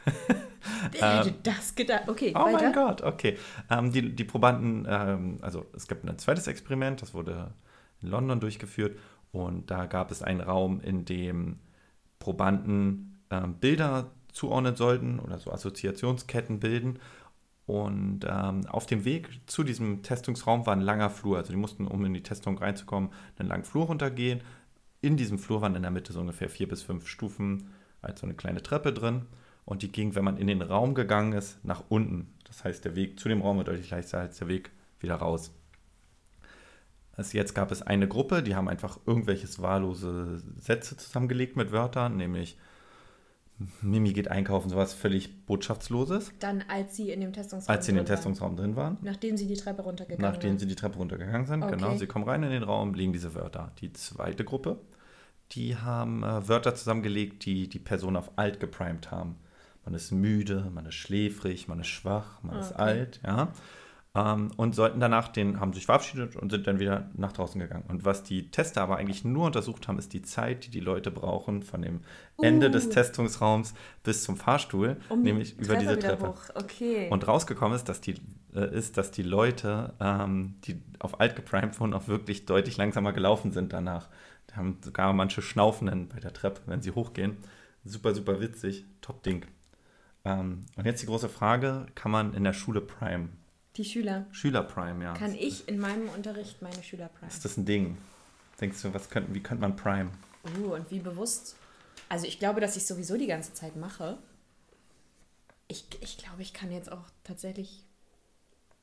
Wer 0.92 1.20
hätte 1.20 1.36
das 1.44 1.76
gedacht? 1.76 2.08
Okay, 2.08 2.34
oh 2.36 2.46
weiter. 2.46 2.60
mein 2.60 2.74
Gott, 2.74 3.02
okay. 3.02 3.38
Ähm, 3.70 3.92
die, 3.92 4.15
die 4.15 4.24
Probanden, 4.24 4.86
ähm, 4.89 5.39
also 5.42 5.65
es 5.74 5.88
gibt 5.88 6.08
ein 6.08 6.18
zweites 6.18 6.48
Experiment, 6.48 7.01
das 7.01 7.13
wurde 7.13 7.54
in 8.01 8.10
London 8.10 8.39
durchgeführt 8.39 8.98
und 9.32 9.72
da 9.72 9.86
gab 9.86 10.12
es 10.12 10.22
einen 10.22 10.42
Raum, 10.42 10.80
in 10.82 11.06
dem 11.06 11.60
Probanden 12.20 13.20
ähm, 13.30 13.56
Bilder 13.56 14.12
zuordnen 14.32 14.75
sollten 14.75 15.20
oder 15.20 15.39
so 15.39 15.51
Assoziationsketten 15.51 16.60
bilden. 16.60 17.00
Und 17.65 18.25
ähm, 18.30 18.68
auf 18.68 18.86
dem 18.86 19.06
Weg 19.06 19.42
zu 19.48 19.63
diesem 19.63 20.04
Testungsraum 20.04 20.68
war 20.68 20.74
ein 20.74 20.82
langer 20.82 21.10
Flur. 21.10 21.38
Also 21.38 21.51
die 21.51 21.58
mussten, 21.58 21.88
um 21.88 22.06
in 22.06 22.13
die 22.13 22.22
Testung 22.22 22.58
reinzukommen, 22.58 23.10
einen 23.39 23.50
langen 23.50 23.63
Flur 23.63 23.88
runtergehen. 23.88 24.42
In 25.01 25.18
diesem 25.18 25.39
Flur 25.39 25.62
waren 25.62 25.75
in 25.75 25.82
der 25.82 25.92
Mitte 25.92 26.13
so 26.13 26.20
ungefähr 26.20 26.50
vier 26.50 26.68
bis 26.68 26.84
fünf 26.84 27.08
Stufen, 27.08 27.72
als 28.01 28.20
so 28.20 28.27
eine 28.27 28.36
kleine 28.36 28.62
Treppe 28.62 28.94
drin. 28.94 29.25
Und 29.65 29.81
die 29.81 29.91
ging, 29.91 30.13
wenn 30.15 30.24
man 30.24 30.38
in 30.38 30.48
den 30.48 30.62
Raum 30.62 30.93
gegangen 30.93 31.34
ist, 31.34 31.63
nach 31.65 31.84
unten. 31.89 32.34
Das 32.45 32.63
heißt, 32.63 32.86
der 32.86 32.95
Weg 32.95 33.19
zu 33.19 33.27
dem 33.29 33.41
Raum 33.41 33.57
war 33.57 33.63
deutlich 33.63 33.89
leichter 33.89 34.19
als 34.19 34.38
der 34.38 34.48
Weg 34.48 34.72
wieder 35.00 35.15
raus. 35.15 35.51
Also 37.13 37.38
jetzt 37.38 37.55
gab 37.55 37.72
es 37.72 37.81
eine 37.81 38.07
Gruppe, 38.07 38.43
die 38.43 38.55
haben 38.55 38.67
einfach 38.67 39.00
irgendwelches 39.05 39.62
wahllose 39.62 40.41
Sätze 40.60 40.98
zusammengelegt 40.98 41.55
mit 41.55 41.72
Wörtern, 41.72 42.17
nämlich 42.17 42.57
Mimi 43.81 44.12
geht 44.12 44.29
einkaufen, 44.29 44.69
sowas 44.69 44.93
völlig 44.93 45.45
Botschaftsloses, 45.45 46.31
Dann, 46.39 46.65
als 46.67 46.98
sie 46.98 47.12
in 47.12 47.22
dem 47.22 47.31
Testungsraum 47.31 47.74
als 47.74 47.86
sie 47.86 47.91
in 47.91 47.95
dem 47.95 48.03
drin 48.03 48.10
waren. 48.10 48.15
Testungsraum 48.17 48.55
drin 48.57 48.75
waren. 48.75 48.98
Nachdem 49.01 49.38
sie 49.38 49.48
die 49.48 49.55
Treppe 49.55 49.81
runtergegangen 49.84 50.29
Nachdem 50.29 50.50
waren. 50.51 50.60
sie 50.60 50.67
die 50.67 50.75
Treppe 50.75 50.98
runtergegangen 50.98 51.48
sind, 51.48 51.63
Okay. 51.63 51.75
genau, 51.77 51.95
sie 51.95 52.05
kommen 52.05 52.25
rein 52.25 52.43
in 52.43 52.51
den 52.51 52.63
Raum, 52.63 52.93
legen 52.93 53.13
diese 53.13 53.34
Wörter. 53.34 53.72
Die 53.79 53.93
zweite 53.93 54.43
Gruppe, 54.43 54.77
die 55.53 55.77
haben 55.77 56.22
äh, 56.24 56.45
Wörter 56.50 56.75
zusammengelegt, 56.75 57.45
die 57.45 57.69
die 57.69 57.79
Person 57.79 58.17
auf 58.17 58.31
alt 58.38 58.60
geprimed 58.60 59.10
haben. 59.10 59.38
Man 59.86 59.94
ist 59.94 60.12
müde, 60.12 60.70
man 60.74 60.86
ist 60.88 60.96
schläfrig, 60.96 61.68
man 61.68 61.80
ist 61.80 61.88
schwach, 61.88 62.42
man 62.44 62.60
ist 62.60 62.72
Okay. 62.74 62.82
alt, 62.82 63.20
ja. 63.25 63.54
Ähm, 64.15 64.51
und 64.56 64.74
sollten 64.74 65.00
danach 65.01 65.27
den, 65.27 65.60
haben 65.60 65.74
sich 65.74 65.86
verabschiedet 65.88 66.38
und 66.38 66.50
sind 66.50 66.65
dann 66.68 66.80
wieder 66.80 67.10
nach 67.15 67.34
draußen 67.34 67.60
gegangen. 67.60 67.84
Und 67.89 68.06
was 68.06 68.24
die 68.24 68.50
Tester 68.50 68.82
aber 68.82 68.96
eigentlich 68.96 69.25
nur 69.25 69.46
untersucht 69.46 69.88
haben, 69.88 70.00
ist 70.00 70.13
die 70.13 70.22
Zeit, 70.22 70.65
die 70.65 70.70
die 70.70 70.80
Leute 70.80 71.12
brauchen 71.12 71.63
von 71.63 71.82
dem 71.82 72.00
Ende 72.42 72.68
Uh. 72.68 72.72
des 72.72 72.89
Testungsraums 72.89 73.74
bis 74.04 74.24
zum 74.24 74.38
Fahrstuhl, 74.38 74.98
um 75.10 75.20
die 75.20 75.25
nämlich 75.34 75.60
über 75.60 75.75
diese 75.75 76.00
Treppe. 76.00 76.34
Okay. 76.56 77.10
Und 77.10 77.27
rausgekommen 77.27 77.75
ist, 77.75 77.89
dass 77.89 78.00
die, 78.00 78.15
äh, 78.56 78.74
ist, 78.74 78.98
dass 78.98 79.12
die 79.12 79.24
Leute, 79.24 79.94
ähm, 80.00 80.56
die 80.63 80.82
auf 81.00 81.20
alt 81.20 81.36
geprimed 81.36 81.77
wurden, 81.80 81.94
auch 81.94 82.08
wirklich 82.08 82.46
deutlich 82.46 82.77
langsamer 82.77 83.12
gelaufen 83.12 83.51
sind 83.51 83.74
danach. 83.74 84.08
Da 84.48 84.56
haben 84.56 84.77
sogar 84.82 85.12
manche 85.12 85.42
Schnaufenden 85.42 86.08
bei 86.08 86.22
der 86.22 86.32
Treppe, 86.32 86.62
wenn 86.68 86.82
sie 86.82 86.92
hochgehen. 86.92 87.36
Super, 87.84 88.15
super 88.15 88.39
witzig. 88.39 88.86
Top-Ding. 89.01 89.46
Ähm, 90.25 90.65
und 90.75 90.86
jetzt 90.86 91.01
die 91.01 91.05
große 91.05 91.29
Frage, 91.29 91.86
kann 91.96 92.12
man 92.12 92.34
in 92.34 92.44
der 92.44 92.53
Schule 92.53 92.82
Prime? 92.82 93.29
Die 93.77 93.86
Schüler. 93.86 94.25
Schüler 94.32 94.63
Prime, 94.63 95.03
ja. 95.03 95.13
Kann 95.13 95.36
ich 95.36 95.67
in 95.67 95.79
meinem 95.79 96.10
Unterricht 96.10 96.62
meine 96.62 96.82
Schüler 96.82 97.10
prime? 97.10 97.27
Ist 97.29 97.46
das 97.46 97.58
ein 97.58 97.65
Ding? 97.65 97.98
Denkst 98.60 98.82
du, 98.82 98.94
was 98.94 99.10
könnten, 99.10 99.36
wie 99.36 99.44
könnte 99.44 99.62
man 99.62 99.75
Prime? 99.75 100.10
Uh, 100.58 100.74
und 100.74 100.89
wie 100.91 101.00
bewusst? 101.00 101.55
Also 102.10 102.25
ich 102.25 102.39
glaube, 102.39 102.62
dass 102.62 102.75
ich 102.75 102.86
sowieso 102.86 103.17
die 103.17 103.27
ganze 103.27 103.53
Zeit 103.53 103.75
mache. 103.75 104.17
Ich, 105.67 105.86
ich 106.01 106.17
glaube, 106.17 106.41
ich 106.41 106.53
kann 106.53 106.72
jetzt 106.72 106.91
auch 106.91 107.03
tatsächlich 107.24 107.84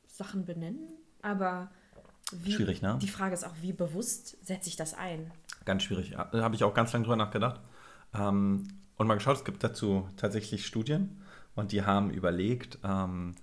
Sachen 0.06 0.44
benennen, 0.44 0.88
aber 1.22 1.70
wie, 2.32 2.52
Schwierig, 2.52 2.82
ne? 2.82 2.98
Die 3.00 3.08
Frage 3.08 3.34
ist 3.34 3.44
auch, 3.44 3.54
wie 3.60 3.72
bewusst 3.72 4.36
setze 4.44 4.68
ich 4.68 4.76
das 4.76 4.94
ein? 4.94 5.30
Ganz 5.64 5.82
schwierig. 5.82 6.10
Da 6.10 6.42
habe 6.42 6.54
ich 6.54 6.64
auch 6.64 6.74
ganz 6.74 6.92
lange 6.92 7.04
drüber 7.04 7.16
nachgedacht. 7.16 7.60
Ähm, 8.14 8.68
und 8.96 9.06
mal 9.06 9.14
geschaut, 9.14 9.36
es 9.36 9.44
gibt 9.44 9.62
dazu 9.64 10.08
tatsächlich 10.16 10.66
Studien 10.66 11.22
und 11.54 11.72
die 11.72 11.82
haben 11.82 12.10
überlegt, 12.10 12.78
ähm, 12.84 13.34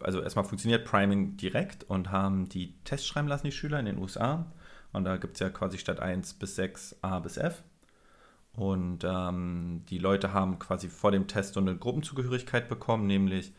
also 0.00 0.20
erstmal 0.20 0.44
funktioniert 0.44 0.84
Priming 0.84 1.36
direkt 1.36 1.84
und 1.84 2.10
haben 2.10 2.48
die 2.48 2.74
Tests 2.84 3.06
schreiben 3.06 3.28
lassen, 3.28 3.46
die 3.46 3.52
Schüler 3.52 3.80
in 3.80 3.86
den 3.86 3.98
USA. 3.98 4.46
Und 4.92 5.04
da 5.04 5.16
gibt 5.16 5.34
es 5.34 5.40
ja 5.40 5.50
quasi 5.50 5.78
statt 5.78 6.00
1 6.00 6.34
bis 6.34 6.56
6 6.56 6.96
A 7.02 7.18
bis 7.18 7.36
F. 7.36 7.62
Und 8.54 9.04
ähm, 9.04 9.82
die 9.90 9.98
Leute 9.98 10.32
haben 10.32 10.58
quasi 10.58 10.88
vor 10.88 11.12
dem 11.12 11.26
Test 11.26 11.54
so 11.54 11.60
eine 11.60 11.76
Gruppenzugehörigkeit 11.76 12.68
bekommen, 12.68 13.06
nämlich 13.06 13.52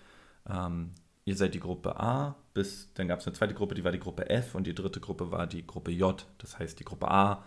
ähm, 0.49 0.91
ihr 1.25 1.35
seid 1.35 1.53
die 1.53 1.59
Gruppe 1.59 1.99
A, 1.99 2.35
bis 2.53 2.91
dann 2.95 3.07
gab 3.07 3.19
es 3.19 3.27
eine 3.27 3.35
zweite 3.35 3.53
Gruppe, 3.53 3.75
die 3.75 3.83
war 3.83 3.91
die 3.91 3.99
Gruppe 3.99 4.29
F 4.29 4.55
und 4.55 4.65
die 4.65 4.73
dritte 4.73 4.99
Gruppe 4.99 5.29
war 5.29 5.45
die 5.45 5.67
Gruppe 5.67 5.91
J. 5.91 6.25
Das 6.39 6.57
heißt, 6.57 6.79
die 6.79 6.85
Gruppe 6.85 7.11
A 7.11 7.43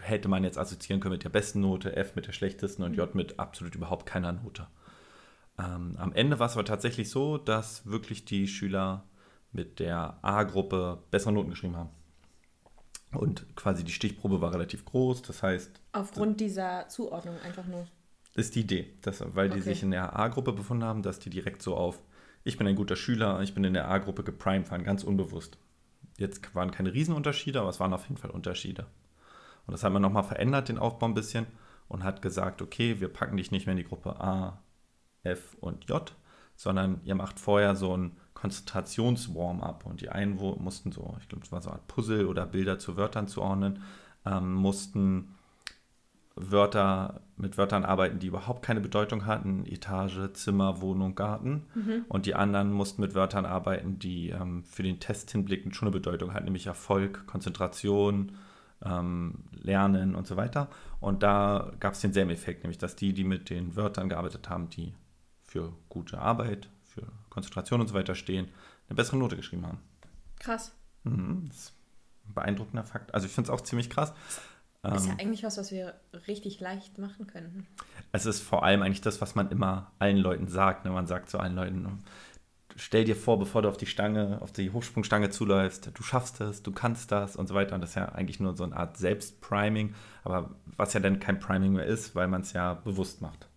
hätte 0.00 0.28
man 0.28 0.42
jetzt 0.42 0.58
assoziieren 0.58 1.00
können 1.00 1.12
mit 1.12 1.24
der 1.24 1.28
besten 1.28 1.60
Note, 1.60 1.94
F 1.94 2.16
mit 2.16 2.26
der 2.26 2.32
schlechtesten 2.32 2.82
und 2.82 2.94
J 2.94 3.14
mit 3.14 3.38
absolut 3.38 3.74
überhaupt 3.74 4.06
keiner 4.06 4.32
Note. 4.32 4.66
Ähm, 5.62 5.96
am 5.98 6.12
Ende 6.12 6.38
war 6.38 6.46
es 6.46 6.54
aber 6.54 6.64
tatsächlich 6.64 7.10
so, 7.10 7.36
dass 7.38 7.84
wirklich 7.86 8.24
die 8.24 8.48
Schüler 8.48 9.04
mit 9.52 9.78
der 9.80 10.18
A-Gruppe 10.22 11.02
bessere 11.10 11.32
Noten 11.32 11.50
geschrieben 11.50 11.76
haben. 11.76 11.90
Und 13.12 13.56
quasi 13.56 13.82
die 13.82 13.92
Stichprobe 13.92 14.40
war 14.40 14.52
relativ 14.52 14.84
groß, 14.84 15.22
das 15.22 15.42
heißt, 15.42 15.80
Aufgrund 15.92 16.40
dieser 16.40 16.86
Zuordnung 16.88 17.36
einfach 17.40 17.66
nur. 17.66 17.86
ist 18.36 18.54
die 18.54 18.60
Idee, 18.60 18.94
dass, 19.02 19.22
weil 19.34 19.48
die 19.48 19.54
Okay. 19.58 19.62
sich 19.74 19.82
in 19.82 19.90
der 19.90 20.16
A-Gruppe 20.16 20.52
befunden 20.52 20.84
haben, 20.84 21.02
dass 21.02 21.18
die 21.18 21.30
direkt 21.30 21.60
so 21.62 21.74
auf, 21.76 22.00
ich 22.44 22.56
bin 22.56 22.68
ein 22.68 22.76
guter 22.76 22.94
Schüler, 22.94 23.40
ich 23.42 23.52
bin 23.54 23.64
in 23.64 23.74
der 23.74 23.88
A-Gruppe 23.88 24.22
geprimed 24.22 24.70
waren, 24.70 24.84
ganz 24.84 25.02
unbewusst. 25.02 25.58
Jetzt 26.18 26.54
waren 26.54 26.70
keine 26.70 26.92
Riesenunterschiede, 26.94 27.60
aber 27.60 27.70
es 27.70 27.80
waren 27.80 27.92
auf 27.92 28.04
jeden 28.04 28.16
Fall 28.16 28.30
Unterschiede. 28.30 28.86
Und 29.66 29.72
das 29.72 29.82
hat 29.82 29.92
man 29.92 30.02
nochmal 30.02 30.22
verändert, 30.24 30.68
den 30.68 30.78
Aufbau 30.78 31.06
ein 31.06 31.14
bisschen, 31.14 31.46
und 31.88 32.04
hat 32.04 32.22
gesagt, 32.22 32.62
okay, 32.62 33.00
wir 33.00 33.08
packen 33.08 33.36
dich 33.36 33.50
nicht 33.50 33.66
mehr 33.66 33.72
in 33.72 33.78
die 33.78 33.88
Gruppe 33.88 34.20
A, 34.20 34.62
F 35.22 35.56
und 35.60 35.88
J, 35.88 36.12
sondern 36.56 37.00
ihr 37.04 37.14
macht 37.14 37.40
vorher 37.40 37.76
so 37.76 37.96
ein 37.96 38.12
Konzentrations-Warm-up. 38.34 39.84
Und 39.86 40.00
die 40.00 40.08
einen 40.08 40.36
mussten 40.36 40.92
so, 40.92 41.16
ich 41.20 41.28
glaube, 41.28 41.44
es 41.44 41.52
war 41.52 41.60
so 41.60 41.70
eine 41.70 41.78
Art 41.78 41.88
Puzzle 41.88 42.26
oder 42.26 42.46
Bilder 42.46 42.78
zu 42.78 42.96
Wörtern 42.96 43.28
zuordnen, 43.28 43.82
ähm, 44.24 44.54
mussten 44.54 45.34
Wörter 46.36 47.20
mit 47.36 47.58
Wörtern 47.58 47.84
arbeiten, 47.84 48.18
die 48.18 48.28
überhaupt 48.28 48.62
keine 48.62 48.80
Bedeutung 48.80 49.26
hatten. 49.26 49.66
Etage, 49.66 50.32
Zimmer, 50.32 50.80
Wohnung, 50.80 51.14
Garten. 51.14 51.66
Und 52.08 52.26
die 52.26 52.34
anderen 52.34 52.72
mussten 52.72 53.02
mit 53.02 53.14
Wörtern 53.14 53.44
arbeiten, 53.44 53.98
die 53.98 54.30
ähm, 54.30 54.64
für 54.64 54.82
den 54.82 55.00
Test 55.00 55.30
hinblickend 55.30 55.74
schon 55.74 55.88
eine 55.88 55.96
Bedeutung 55.96 56.32
hatten, 56.32 56.44
nämlich 56.44 56.66
Erfolg, 56.66 57.26
Konzentration, 57.26 58.32
ähm, 58.84 59.44
Lernen 59.52 60.14
und 60.14 60.26
so 60.26 60.36
weiter. 60.36 60.68
Und 61.00 61.22
da 61.22 61.72
gab 61.80 61.94
es 61.94 62.00
denselben 62.00 62.30
Effekt, 62.30 62.62
nämlich 62.62 62.78
dass 62.78 62.96
die, 62.96 63.12
die 63.12 63.24
mit 63.24 63.50
den 63.50 63.76
Wörtern 63.76 64.08
gearbeitet 64.08 64.48
haben, 64.48 64.70
die 64.70 64.94
für 65.50 65.72
gute 65.88 66.18
Arbeit, 66.20 66.68
für 66.84 67.02
Konzentration 67.28 67.80
und 67.80 67.88
so 67.88 67.94
weiter 67.94 68.14
stehen, 68.14 68.48
eine 68.88 68.94
bessere 68.94 69.16
Note 69.16 69.36
geschrieben 69.36 69.66
haben. 69.66 69.78
Krass. 70.38 70.72
Mhm, 71.02 71.46
das 71.48 71.56
ist 71.56 71.72
ein 72.28 72.34
beeindruckender 72.34 72.84
Fakt. 72.84 73.12
Also 73.12 73.26
ich 73.26 73.32
finde 73.32 73.48
es 73.48 73.50
auch 73.50 73.60
ziemlich 73.62 73.90
krass. 73.90 74.10
ist 74.84 75.06
ja 75.06 75.12
Ähm, 75.12 75.18
eigentlich 75.18 75.42
was, 75.42 75.58
was 75.58 75.72
wir 75.72 75.94
richtig 76.28 76.60
leicht 76.60 76.98
machen 76.98 77.26
könnten. 77.26 77.66
es 78.12 78.26
ist 78.26 78.40
vor 78.42 78.62
allem 78.62 78.82
eigentlich 78.82 79.00
das, 79.00 79.20
was 79.20 79.34
man 79.34 79.50
immer 79.50 79.90
allen 79.98 80.18
Leuten 80.18 80.46
sagt. 80.46 80.84
Ne? 80.84 80.92
Man 80.92 81.08
sagt 81.08 81.30
zu 81.30 81.40
allen 81.40 81.56
Leuten, 81.56 81.98
stell 82.76 83.04
dir 83.04 83.16
vor, 83.16 83.36
bevor 83.36 83.62
du 83.62 83.68
auf 83.68 83.76
die 83.76 83.86
Stange, 83.86 84.38
auf 84.42 84.52
die 84.52 84.70
Hochsprungstange 84.70 85.30
zuläufst, 85.30 85.90
du 85.92 86.02
schaffst 86.04 86.40
es, 86.40 86.62
du 86.62 86.70
kannst 86.70 87.10
das 87.10 87.34
und 87.34 87.48
so 87.48 87.54
weiter. 87.56 87.74
Und 87.74 87.80
das 87.80 87.90
ist 87.90 87.96
ja 87.96 88.10
eigentlich 88.10 88.38
nur 88.38 88.56
so 88.56 88.62
eine 88.62 88.76
Art 88.76 88.96
Selbstpriming, 88.98 89.96
aber 90.22 90.50
was 90.76 90.92
ja 90.92 91.00
dann 91.00 91.18
kein 91.18 91.40
Priming 91.40 91.72
mehr 91.72 91.86
ist, 91.86 92.14
weil 92.14 92.28
man 92.28 92.42
es 92.42 92.52
ja 92.52 92.74
bewusst 92.74 93.20
macht. 93.20 93.48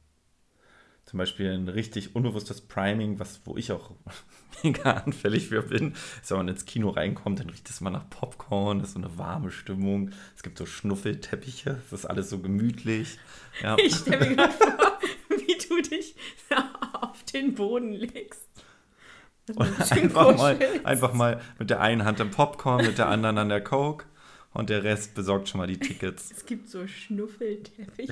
Zum 1.13 1.19
Beispiel 1.19 1.51
ein 1.51 1.67
richtig 1.67 2.15
unbewusstes 2.15 2.61
Priming, 2.61 3.19
was, 3.19 3.41
wo 3.45 3.55
ich 3.55 3.71
auch 3.71 3.91
mega 4.63 4.93
anfällig 4.93 5.49
für 5.49 5.61
bin, 5.61 5.93
ist, 6.19 6.31
wenn 6.31 6.37
man 6.37 6.47
ins 6.47 6.65
Kino 6.65 6.89
reinkommt, 6.89 7.39
dann 7.39 7.51
riecht 7.51 7.69
es 7.69 7.81
mal 7.81 7.91
nach 7.91 8.09
Popcorn, 8.09 8.79
das 8.79 8.87
ist 8.87 8.93
so 8.95 8.99
eine 8.99 9.15
warme 9.15 9.51
Stimmung. 9.51 10.09
Es 10.35 10.41
gibt 10.41 10.57
so 10.57 10.65
Schnuffelteppiche, 10.65 11.79
es 11.85 11.93
ist 11.93 12.05
alles 12.07 12.31
so 12.31 12.39
gemütlich. 12.39 13.19
Ja. 13.61 13.77
Ich 13.85 13.93
stelle 13.93 14.27
mir 14.27 14.35
gerade 14.37 14.53
vor, 14.53 14.99
wie 15.37 15.67
du 15.69 15.83
dich 15.83 16.15
auf 16.99 17.21
den 17.25 17.53
Boden 17.53 17.91
legst. 17.91 18.49
Und 19.53 19.91
einfach 19.91 20.35
mal, 20.35 20.57
einfach 20.83 21.13
mal 21.13 21.41
mit 21.59 21.69
der 21.69 21.79
einen 21.79 22.05
Hand 22.05 22.19
am 22.21 22.31
Popcorn, 22.31 22.87
mit 22.87 22.97
der 22.97 23.09
anderen 23.09 23.37
an 23.37 23.49
der 23.49 23.63
Coke 23.63 24.05
und 24.51 24.71
der 24.71 24.83
Rest 24.83 25.13
besorgt 25.13 25.47
schon 25.47 25.59
mal 25.59 25.67
die 25.67 25.77
Tickets. 25.77 26.31
Es 26.31 26.47
gibt 26.47 26.69
so 26.69 26.87
Schnuffelteppich. 26.87 28.09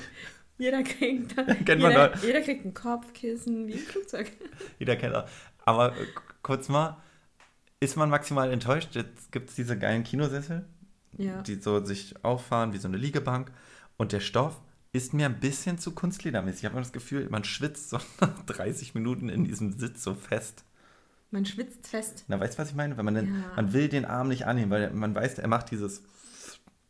Jeder 0.61 0.83
kriegt, 0.83 1.35
da, 1.37 1.41
jeder, 1.67 2.17
jeder 2.23 2.41
kriegt 2.41 2.65
ein 2.65 2.73
Kopfkissen 2.75 3.67
wie 3.67 3.71
im 3.73 3.79
Flugzeug. 3.79 4.31
Jeder 4.79 4.95
kennt 4.95 5.15
auch. 5.15 5.27
Aber 5.65 5.97
äh, 5.97 6.05
kurz 6.43 6.69
mal, 6.69 7.01
ist 7.79 7.97
man 7.97 8.09
maximal 8.11 8.51
enttäuscht? 8.51 8.93
Jetzt 8.95 9.31
gibt 9.31 9.49
es 9.49 9.55
diese 9.55 9.75
geilen 9.77 10.03
Kinosessel, 10.03 10.67
Ja. 11.17 11.41
die 11.41 11.55
so 11.55 11.83
sich 11.83 12.23
auffahren 12.23 12.73
wie 12.73 12.77
so 12.77 12.87
eine 12.87 12.97
Liegebank 12.97 13.51
und 13.97 14.11
der 14.11 14.19
Stoff 14.19 14.61
ist 14.93 15.15
mir 15.15 15.25
ein 15.25 15.39
bisschen 15.39 15.79
zu 15.79 15.93
kunstledermäßig. 15.93 16.59
Ich 16.61 16.65
habe 16.65 16.73
immer 16.73 16.81
das 16.83 16.93
Gefühl, 16.93 17.27
man 17.31 17.43
schwitzt 17.43 17.89
so 17.89 17.97
nach 18.21 18.43
30 18.45 18.93
Minuten 18.93 19.29
in 19.29 19.45
diesem 19.45 19.71
Sitz 19.79 20.03
so 20.03 20.13
fest. 20.13 20.63
Man 21.31 21.45
schwitzt 21.47 21.87
fest. 21.87 22.25
Na, 22.27 22.39
weißt 22.39 22.53
du, 22.53 22.57
was 22.61 22.69
ich 22.69 22.75
meine? 22.75 22.97
Wenn 22.97 23.05
man, 23.05 23.15
den, 23.15 23.25
Ja. 23.33 23.51
man 23.55 23.73
will 23.73 23.89
den 23.89 24.05
Arm 24.05 24.27
nicht 24.27 24.45
annehmen, 24.45 24.69
weil 24.69 24.91
man 24.91 25.15
weiß, 25.15 25.39
er 25.39 25.47
macht 25.47 25.71
dieses 25.71 26.03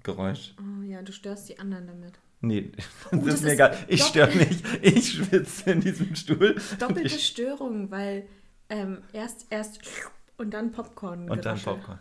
Geräusch. 0.03 0.55
Oh 0.59 0.81
ja, 0.83 1.01
du 1.03 1.13
störst 1.13 1.47
die 1.47 1.57
anderen 1.59 1.87
damit. 1.87 2.19
Nee, 2.41 2.71
Oh, 3.11 3.15
das, 3.25 3.35
ist 3.35 3.41
mir 3.43 3.47
ist 3.49 3.53
egal. 3.53 3.77
Ich 3.87 4.03
störe 4.03 4.35
mich. 4.35 4.63
Ich 4.81 5.11
schwitze 5.13 5.71
in 5.71 5.81
diesem 5.81 6.15
Stuhl. 6.15 6.55
Doppelte 6.79 7.09
Störung, 7.19 7.91
weil 7.91 8.27
ähm, 8.69 8.99
erst, 9.13 9.45
erst 9.51 9.79
und 10.37 10.51
dann 10.53 10.71
Popcorn. 10.71 11.29
und 11.29 11.45
dann 11.45 11.59
Popcorn. 11.59 11.99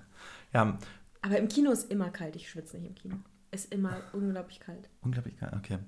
Ja, 0.52 0.78
Aber 1.23 1.37
im 1.38 1.49
Kino 1.49 1.70
ist 1.70 1.90
immer 1.90 2.11
kalt. 2.11 2.37
Ich 2.37 2.49
schwitze 2.49 2.78
nicht 2.78 2.87
im 2.88 2.94
Kino. 2.94 3.16
Ist 3.50 3.73
immer 3.73 3.97
unglaublich 4.12 4.61
kalt. 4.61 4.88
unglaublich 5.02 5.38
geil. 5.38 5.52
Okay. 5.59 5.78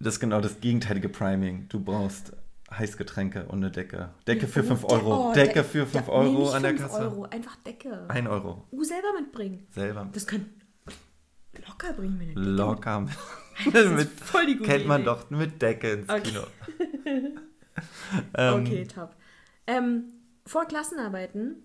Das 0.00 0.14
ist 0.14 0.20
genau 0.20 0.40
das 0.40 0.60
gegenteilige 0.60 1.08
Priming. 1.08 1.68
Du 1.68 1.80
brauchst 1.80 2.32
Heißgetränke 2.70 3.44
und 3.46 3.58
eine 3.58 3.70
Decke. 3.70 4.10
Decke 4.26 4.46
für 4.46 4.62
5 4.64 4.84
Oh, 4.84 4.88
Euro. 4.92 5.30
oh, 5.30 5.32
Decke 5.34 5.54
De- 5.54 5.64
für 5.64 5.86
5 5.86 6.06
Ja, 6.06 6.12
Euro 6.12 6.32
nee, 6.32 6.38
nicht 6.40 6.54
an 6.54 6.62
der 6.62 6.70
5 6.76 6.82
Kasse. 6.82 7.02
Euro, 7.02 7.22
einfach 7.24 7.56
Decke. 7.56 8.04
1 8.08 8.28
Euro. 8.28 8.66
Uh, 8.72 8.84
selber 8.84 9.08
mitbringen. 9.18 9.66
Selber. 9.70 10.08
Das 10.12 10.26
können 10.26 10.52
locker 11.66 11.92
bringen 11.94 12.18
wir 12.18 12.26
eine 12.26 12.34
Decke. 12.34 12.48
Locker. 12.50 13.00
Mit, 13.96 14.08
voll 14.20 14.46
die 14.46 14.56
gute 14.56 14.68
kennt 14.70 14.86
man 14.86 15.00
Idee. 15.02 15.10
doch 15.10 15.30
mit 15.30 15.60
Decke 15.60 15.90
ins 15.94 16.08
Okay. 16.08 16.20
Kino. 16.22 16.42
ähm, 18.34 18.60
Okay, 18.62 18.84
top. 18.86 19.14
Ähm, 19.66 20.04
vor 20.46 20.64
Klassenarbeiten 20.66 21.56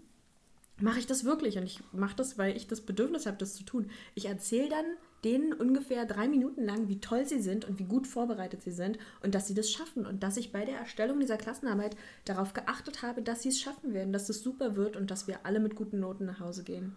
mache 0.82 1.00
ich 1.00 1.06
das 1.08 1.24
wirklich 1.24 1.58
und 1.58 1.64
ich 1.64 1.82
mache 1.92 2.16
das, 2.16 2.38
weil 2.38 2.58
ich 2.58 2.68
das 2.68 2.82
Bedürfnis 2.82 3.26
habe, 3.26 3.38
das 3.38 3.54
zu 3.56 3.64
tun. 3.64 3.90
Ich 4.16 4.26
erzähle 4.26 4.70
dann 4.70 4.86
denen 5.24 5.54
ungefähr 5.54 6.06
drei 6.06 6.28
Minuten 6.28 6.64
lang, 6.66 6.90
wie 6.90 7.00
toll 7.00 7.26
sie 7.26 7.40
sind 7.40 7.64
und 7.64 7.80
wie 7.80 7.86
gut 7.86 8.08
vorbereitet 8.08 8.62
sie 8.62 8.72
sind 8.72 8.98
und 9.22 9.36
dass 9.36 9.48
sie 9.48 9.54
das 9.54 9.72
schaffen 9.72 10.06
und 10.06 10.22
dass 10.24 10.36
ich 10.36 10.52
bei 10.52 10.66
der 10.66 10.78
Erstellung 10.80 11.20
dieser 11.20 11.38
Klassenarbeit 11.38 11.96
darauf 12.26 12.54
geachtet 12.54 13.04
habe, 13.04 13.22
dass 13.22 13.44
sie 13.44 13.50
es 13.50 13.62
schaffen 13.62 13.94
werden, 13.94 14.12
dass 14.12 14.28
es 14.30 14.42
super 14.42 14.76
wird 14.76 14.98
und 14.98 15.12
dass 15.12 15.28
wir 15.28 15.46
alle 15.46 15.60
mit 15.60 15.76
guten 15.76 16.00
Noten 16.00 16.26
nach 16.26 16.40
Hause 16.40 16.64
gehen. 16.64 16.96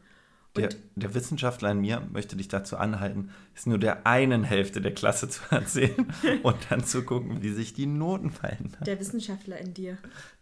Der, 0.57 0.69
der 0.97 1.15
Wissenschaftler 1.15 1.71
in 1.73 1.81
mir 1.81 2.01
möchte 2.13 2.37
dich 2.37 2.49
dazu 2.49 2.77
anhalten, 2.77 3.31
es 3.55 3.67
nur 3.67 3.79
der 3.79 4.07
einen 4.07 4.45
Hälfte 4.45 4.81
der 4.81 4.95
Klasse 4.95 5.29
zu 5.29 5.43
erzählen 5.51 6.07
und 6.43 6.57
dann 6.71 6.85
zu 6.85 7.03
gucken, 7.05 7.43
wie 7.43 7.51
sich 7.53 7.75
die 7.75 7.87
Noten 7.87 8.31
verändern. 8.31 8.83
der 8.85 8.99
Wissenschaftler 9.01 9.59
in 9.59 9.75
dir. 9.75 9.99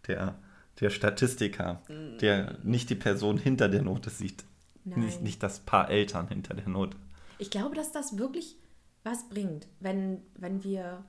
Der, 0.07 0.35
der 0.81 0.91
Statistiker, 0.91 1.83
der 2.21 2.59
nicht 2.63 2.91
die 2.91 2.95
Person 2.95 3.39
hinter 3.39 3.69
der 3.69 3.83
Note 3.83 4.11
sieht. 4.11 4.45
Nein. 4.85 5.01
Nicht, 5.01 5.23
nicht 5.23 5.43
das 5.43 5.61
Paar 5.61 5.89
Eltern 5.91 6.29
hinter 6.29 6.55
der 6.55 6.69
Note. 6.69 6.97
Ich 7.39 7.51
glaube, 7.51 7.75
dass 7.75 7.91
das 7.93 8.19
wirklich 8.19 8.57
was 9.03 9.29
bringt, 9.29 9.67
wenn, 9.81 10.21
wenn 10.39 10.63
wir. 10.65 11.05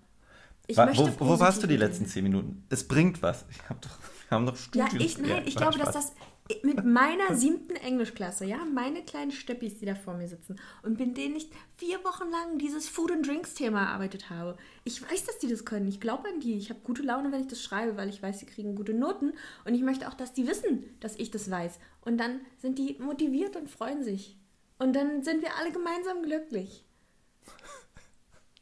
Ich 0.67 0.77
Wa- 0.77 0.85
möchte 0.85 1.19
wo, 1.19 1.27
wo 1.27 1.39
warst 1.39 1.61
du 1.61 1.67
die 1.67 1.77
letzten 1.77 2.05
zehn 2.05 2.23
Minuten? 2.23 2.63
Es 2.69 2.87
bringt 2.87 3.21
was. 3.21 3.45
Ich 3.51 3.69
hab 3.69 3.81
doch, 3.81 3.97
wir 4.29 4.35
haben 4.35 4.45
doch 4.45 4.55
Ja, 4.73 4.87
Studien. 4.87 5.05
ich, 5.05 5.17
nein, 5.17 5.43
ich 5.45 5.55
glaube, 5.55 5.77
dass 5.77 5.91
das 5.93 6.13
mit 6.61 6.85
meiner 6.85 7.35
siebten 7.35 7.75
Englischklasse, 7.75 8.45
ja, 8.45 8.63
meine 8.65 9.03
kleinen 9.03 9.31
Stöppis, 9.31 9.79
die 9.79 9.85
da 9.85 9.95
vor 9.95 10.13
mir 10.13 10.27
sitzen 10.27 10.59
und 10.83 10.99
mit 10.99 11.17
denen 11.17 11.35
ich 11.35 11.49
vier 11.77 12.03
Wochen 12.03 12.29
lang 12.29 12.59
dieses 12.59 12.87
Food 12.87 13.11
and 13.11 13.27
Drinks 13.27 13.55
Thema 13.55 13.81
erarbeitet 13.85 14.29
habe. 14.29 14.55
Ich 14.83 15.01
weiß, 15.01 15.25
dass 15.25 15.39
die 15.39 15.47
das 15.47 15.65
können. 15.65 15.87
Ich 15.87 15.99
glaube 15.99 16.27
an 16.29 16.39
die. 16.39 16.55
Ich 16.55 16.69
habe 16.69 16.81
gute 16.81 17.01
Laune, 17.01 17.31
wenn 17.31 17.41
ich 17.41 17.47
das 17.47 17.63
schreibe, 17.63 17.97
weil 17.97 18.09
ich 18.09 18.21
weiß, 18.21 18.39
sie 18.39 18.45
kriegen 18.45 18.75
gute 18.75 18.93
Noten 18.93 19.33
und 19.65 19.73
ich 19.73 19.81
möchte 19.81 20.07
auch, 20.07 20.13
dass 20.13 20.33
die 20.33 20.47
wissen, 20.47 20.83
dass 20.99 21.15
ich 21.15 21.31
das 21.31 21.49
weiß. 21.49 21.79
Und 22.01 22.19
dann 22.19 22.41
sind 22.59 22.77
die 22.77 22.97
motiviert 22.99 23.55
und 23.55 23.69
freuen 23.69 24.03
sich. 24.03 24.37
Und 24.77 24.95
dann 24.95 25.23
sind 25.23 25.41
wir 25.41 25.55
alle 25.57 25.71
gemeinsam 25.71 26.21
glücklich. 26.21 26.83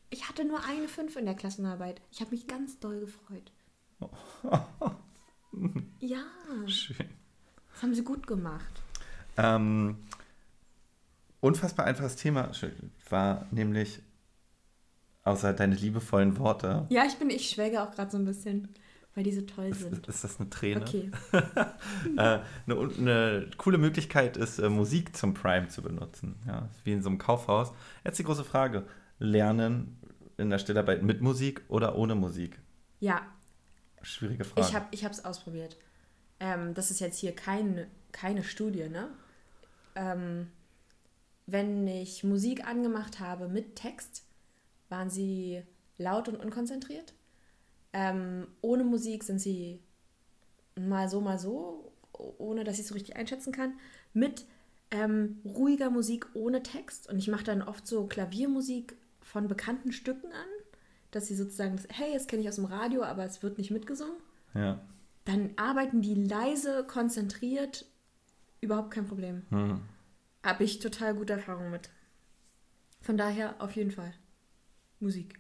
Ich 0.10 0.30
hatte 0.30 0.46
nur 0.46 0.64
eine 0.64 0.88
5 0.88 1.16
in 1.18 1.26
der 1.26 1.34
Klassenarbeit. 1.34 2.00
Ich 2.12 2.22
habe 2.22 2.32
mich 2.32 2.48
ganz 2.48 2.80
doll 2.80 3.00
gefreut. 3.02 3.52
Ja, 6.00 6.26
Schön. 6.66 7.08
Das 7.74 7.84
haben 7.84 7.94
sie 7.94 8.04
gut 8.04 8.28
gemacht. 8.28 8.82
Ähm, 9.38 9.98
unfassbar 11.40 11.86
einfaches 11.86 12.16
Thema 12.16 12.52
war 13.10 13.48
nämlich, 13.52 14.02
außer 15.24 15.54
deine 15.54 15.76
liebevollen 15.76 16.38
Worte, 16.38 16.86
Ja, 16.90 17.06
ich 17.06 17.16
bin, 17.16 17.30
ich 17.30 17.50
schwelge 17.50 17.82
auch 17.82 17.92
gerade 17.92 18.12
so 18.12 18.18
ein 18.18 18.26
bisschen, 18.26 18.70
weil 19.16 19.24
die 19.24 19.32
so 19.32 19.42
toll 19.42 19.74
sind. 19.74 20.08
ist 20.08 20.24
das 20.24 20.40
eine 20.40 20.50
Träne? 20.50 20.82
Okay. 20.82 21.12
äh, 22.18 22.20
eine, 22.20 22.46
eine 22.68 23.50
coole 23.58 23.78
Möglichkeit 23.78 24.38
ist, 24.38 24.60
äh, 24.60 24.70
Musik 24.70 25.16
zum 25.16 25.34
Prime 25.34 25.68
zu 25.68 25.82
benutzen. 25.82 26.36
Ja, 26.48 26.70
wie 26.84 26.94
in 26.94 27.02
so 27.02 27.10
einem 27.10 27.18
Kaufhaus. 27.18 27.74
Jetzt 28.04 28.20
die 28.20 28.24
große 28.24 28.44
Frage: 28.44 28.86
Lernen 29.20 30.00
in 30.38 30.50
der 30.50 30.60
Stillarbeit 30.60 31.04
mit 31.04 31.22
Musik 31.22 31.62
oder 31.68 31.96
ohne 31.96 32.16
Musik? 32.16 32.60
Ja, 33.00 33.22
Schwierige 34.02 34.44
Frage. 34.44 34.68
ich 34.68 34.76
habe 34.76 34.86
ich 34.92 35.04
es 35.04 35.24
ausprobiert. 35.24 35.78
Ähm, 36.44 36.74
das 36.74 36.92
ist 36.92 37.00
jetzt 37.00 37.20
hier 37.20 37.34
kein, 37.34 37.88
keine 38.12 38.44
Studie, 38.44 38.90
ne? 38.90 39.08
Ähm, 39.96 40.52
wenn 41.46 41.88
ich 41.88 42.26
Musik 42.26 42.68
angemacht 42.68 43.22
habe 43.22 43.48
mit 43.48 43.78
Text, 43.78 44.24
waren 44.90 45.10
sie 45.10 45.64
laut 45.98 46.28
und 46.28 46.36
unkonzentriert. 46.36 47.14
Ähm, 47.94 48.48
ohne 48.60 48.84
Musik 48.84 49.24
sind 49.24 49.40
sie 49.40 49.80
mal 50.76 51.08
so, 51.08 51.22
mal 51.22 51.40
so, 51.40 51.94
ohne 52.12 52.66
dass 52.66 52.76
ich 52.76 52.82
es 52.82 52.88
so 52.90 52.94
richtig 52.94 53.16
einschätzen 53.16 53.54
kann. 53.54 53.80
Mit 54.14 54.44
ähm, 54.92 55.40
ruhiger 55.46 55.90
Musik 55.90 56.28
ohne 56.34 56.62
Text. 56.62 57.10
Und 57.10 57.20
ich 57.20 57.30
mache 57.30 57.46
dann 57.46 57.62
oft 57.62 57.88
so 57.88 58.06
Klaviermusik 58.06 58.98
von 59.22 59.48
bekannten 59.48 59.94
Stücken 59.94 60.28
an, 60.28 60.48
dass 61.12 61.28
sie 61.28 61.36
sozusagen, 61.36 61.80
hey, 61.88 62.12
das 62.14 62.28
kenne 62.28 62.42
ich 62.42 62.50
aus 62.50 62.56
dem 62.56 62.66
Radio, 62.66 63.04
aber 63.04 63.24
es 63.24 63.42
wird 63.44 63.58
nicht 63.58 63.72
mitgesungen. 63.72 64.18
ja. 64.54 64.82
Dann 65.26 65.52
arbeiten 65.56 66.02
die 66.02 66.16
leise, 66.16 66.86
konzentriert, 66.86 67.86
überhaupt 68.62 68.92
kein 68.92 69.06
Problem. 69.08 69.44
Hm. 69.50 69.82
Habe 70.44 70.64
ich 70.64 70.80
total 70.80 71.16
gute 71.16 71.34
Erfahrungen 71.34 71.72
mit. 71.72 71.90
Von 73.02 73.18
daher 73.18 73.56
auf 73.60 73.72
jeden 73.76 73.92
Fall. 73.92 74.14
Musik. 75.00 75.40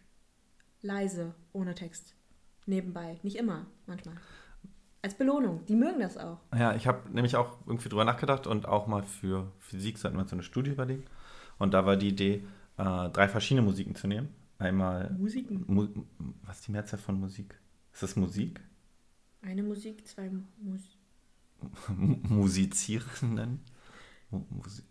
Leise, 0.82 1.34
ohne 1.54 1.75
Text. 1.75 2.16
Nebenbei. 2.66 3.20
Nicht 3.24 3.38
immer, 3.38 3.66
manchmal. 3.86 4.16
Als 5.02 5.16
Belohnung. 5.16 5.66
Die 5.66 5.75
mögen 5.75 6.00
das 6.00 6.18
auch. 6.18 6.40
Ja, 6.54 6.75
ich 6.75 6.88
habe 6.88 7.10
nämlich 7.10 7.36
auch 7.36 7.58
irgendwie 7.66 7.90
drüber 7.90 8.06
nachgedacht 8.06 8.48
und 8.48 8.68
auch 8.68 8.88
mal 8.88 9.04
für 9.04 9.52
Physik 9.60 9.98
sollten 9.98 10.18
wir 10.18 10.25
so 10.25 10.36
eine 10.36 10.44
Studie 10.44 10.72
überlegen. 10.72 11.04
Und 11.58 11.74
da 11.74 11.86
war 11.86 11.98
die 11.98 12.10
Idee, 12.10 12.46
äh, 12.78 13.10
drei 13.10 13.28
verschiedene 13.28 13.66
Musiken 13.66 13.96
zu 13.96 14.08
nehmen. 14.08 14.30
Einmal, 14.60 15.12
Musiken. 15.12 15.66
Mu 15.68 15.88
was 16.44 16.60
ist 16.60 16.68
die 16.68 16.72
Mehrzahl 16.72 17.00
von 17.00 17.20
Musik? 17.20 17.60
Ist 17.92 18.04
das 18.04 18.16
Musik? 18.16 18.62
Eine 19.44 19.62
Musik, 19.64 20.08
zwei 20.08 20.30
Mus 20.58 20.82
Musizierenden? 22.30 23.60
Mu 24.32 24.44
Musi 24.50 24.82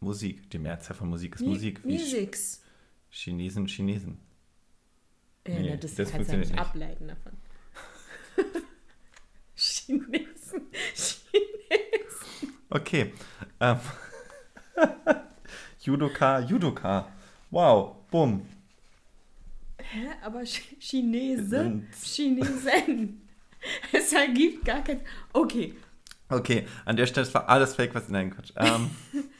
Musik. 0.00 0.50
Die 0.50 0.58
Mehrzahl 0.58 0.96
von 0.96 1.08
Musik 1.08 1.36
ist 1.36 1.40
Mi- 1.42 1.48
Musik. 1.50 1.78
Ch- 1.80 1.86
Musics. 1.86 2.62
Chinesen, 3.10 3.66
Chinesen. 3.66 4.18
Ja, 5.46 5.54
Nee, 5.54 5.70
ne, 5.70 5.78
das, 5.78 5.94
das 5.94 6.10
kannst 6.10 6.28
du 6.30 6.34
ja 6.34 6.38
nicht 6.40 6.50
nicht. 6.50 6.60
ableiten 6.60 7.08
davon. 7.08 7.32
Chinesen. 9.54 10.62
Chinesen. 10.94 12.54
Okay. 12.70 13.12
Ähm. 13.60 13.78
Judoka, 15.80 16.40
Judoka. 16.40 17.08
Wow, 17.50 17.96
bumm. 18.10 18.46
Hä? 19.78 20.08
Aber 20.22 20.40
Ch- 20.40 20.78
Chinesen. 20.80 21.48
Sind- 21.48 21.94
Chinesen. 22.02 23.21
Es 23.92 24.12
ergibt 24.12 24.64
gar 24.64 24.82
kein. 24.82 25.00
Okay. 25.32 25.74
Okay, 26.28 26.66
an 26.84 26.96
der 26.96 27.06
Stelle 27.06 27.32
war 27.34 27.48
alles 27.48 27.74
fake, 27.74 27.94
was 27.94 28.08
nein, 28.08 28.30
Quatsch. 28.30 28.52
Ähm, 28.56 28.90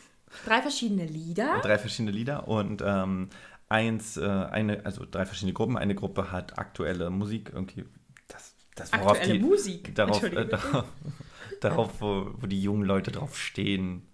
Drei 0.45 0.63
verschiedene 0.63 1.05
Lieder. 1.05 1.61
drei 1.63 1.79
verschiedene 1.79 2.11
Lieder 2.11 2.49
und 2.49 2.83
ähm, 2.85 3.29
eins, 3.69 4.17
äh, 4.17 4.23
eine, 4.27 4.85
also 4.87 5.05
drei 5.11 5.27
verschiedene 5.27 5.53
Gruppen. 5.53 5.77
Eine 5.77 5.95
Gruppe 5.95 6.33
hat 6.33 6.59
aktuelle 6.59 7.11
Musik, 7.11 7.51
irgendwie 7.53 7.85
das, 8.29 8.55
das 8.75 8.93
worauf 8.93 9.19
Aktuelle 9.19 9.39
die, 9.39 9.45
Musik. 9.45 9.95
darauf, 9.95 10.23
äh, 10.23 10.47
darauf, 10.47 10.85
darauf 11.61 12.01
wo, 12.01 12.31
wo 12.39 12.47
die 12.47 12.63
jungen 12.63 12.85
Leute 12.85 13.11
drauf 13.11 13.39
stehen. 13.39 14.09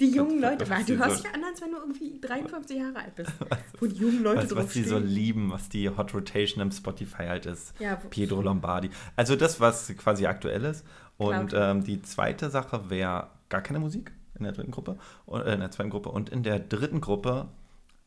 Die 0.00 0.10
jungen 0.10 0.40
Leute, 0.40 0.68
was 0.68 0.70
weil 0.70 0.84
du 0.84 0.98
hörst 0.98 1.18
so- 1.18 1.24
ja 1.24 1.30
an, 1.34 1.44
als 1.44 1.60
wenn 1.62 1.70
du 1.70 1.76
irgendwie 1.78 2.20
53 2.20 2.76
Jahre 2.78 2.96
alt 2.98 3.14
bist. 3.14 3.30
Wo 3.80 3.86
die 3.86 3.94
jungen 3.96 4.22
Leute 4.24 4.42
Was, 4.42 4.48
drauf 4.48 4.64
was 4.64 4.72
die 4.72 4.82
so 4.82 4.98
lieben, 4.98 5.50
was 5.52 5.68
die 5.68 5.88
Hot 5.88 6.12
Rotation 6.14 6.60
im 6.62 6.72
Spotify 6.72 7.26
halt 7.26 7.46
ist. 7.46 7.78
Ja, 7.80 7.94
Pietro 7.96 8.42
Lombardi. 8.42 8.90
Also 9.14 9.36
das, 9.36 9.60
was 9.60 9.88
quasi 9.96 10.26
aktuell 10.26 10.64
ist. 10.64 10.84
Und 11.16 11.52
ähm, 11.54 11.84
die 11.84 12.02
zweite 12.02 12.50
Sache 12.50 12.90
wäre 12.90 13.28
gar 13.48 13.62
keine 13.62 13.78
Musik 13.78 14.10
in 14.36 14.42
der 14.42 14.52
dritten 14.52 14.72
Gruppe, 14.72 14.98
und- 15.26 15.42
äh, 15.42 15.54
in 15.54 15.60
der 15.60 15.70
zweiten 15.70 15.90
Gruppe. 15.90 16.08
Und 16.08 16.28
in 16.28 16.42
der 16.42 16.58
dritten 16.58 17.00
Gruppe 17.00 17.48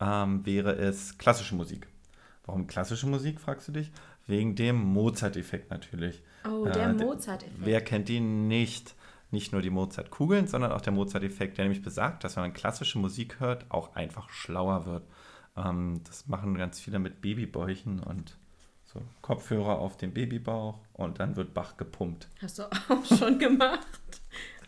ähm, 0.01 0.45
wäre 0.45 0.73
es 0.75 1.17
klassische 1.17 1.55
Musik. 1.55 1.87
Warum 2.45 2.67
klassische 2.67 3.07
Musik, 3.07 3.39
fragst 3.39 3.67
du 3.69 3.71
dich? 3.71 3.91
Wegen 4.25 4.55
dem 4.55 4.75
Mozart-Effekt 4.75 5.71
natürlich. 5.71 6.21
Oh, 6.45 6.65
der 6.65 6.89
Äh, 6.89 6.93
Mozart-Effekt. 6.93 7.55
Wer 7.59 7.79
kennt 7.81 8.09
ihn 8.09 8.49
nicht? 8.49 8.93
Nicht 9.31 9.51
nur 9.51 9.61
die 9.61 9.69
Mozart-Kugeln, 9.69 10.47
sondern 10.47 10.71
auch 10.71 10.81
der 10.81 10.93
Mozart-Effekt, 10.93 11.57
der 11.57 11.65
nämlich 11.65 11.81
besagt, 11.83 12.23
dass 12.23 12.35
wenn 12.35 12.43
man 12.43 12.53
klassische 12.53 12.97
Musik 12.97 13.39
hört, 13.39 13.65
auch 13.69 13.95
einfach 13.95 14.29
schlauer 14.29 14.85
wird. 14.85 15.03
Ähm, 15.57 16.01
das 16.05 16.27
machen 16.27 16.55
ganz 16.55 16.79
viele 16.79 16.99
mit 16.99 17.21
Babybäuchen 17.21 17.99
und 17.99 18.37
so 18.85 19.01
Kopfhörer 19.21 19.79
auf 19.79 19.97
den 19.97 20.13
Babybauch 20.13 20.79
und 20.93 21.19
dann 21.19 21.35
wird 21.35 21.53
Bach 21.53 21.75
gepumpt. 21.75 22.29
Hast 22.41 22.59
du 22.59 22.63
auch 22.63 23.05
schon 23.05 23.37
gemacht? 23.37 23.85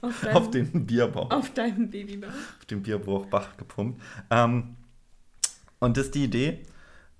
Auf 0.02 0.22
deinem, 0.24 0.36
Auf 0.38 0.52
den 0.52 0.86
Bierbauch. 0.86 1.32
auf 1.32 1.54
deinem 1.54 1.90
Babybauch. 1.90 2.28
auf 2.28 2.66
dem 2.70 2.84
Bierbauch 2.84 3.26
Bach 3.28 3.56
gepumpt. 3.56 4.02
Ähm, 4.30 4.76
und 5.80 5.96
das 5.96 6.08
ist 6.08 6.16
die 6.16 6.26
Idee. 6.26 6.64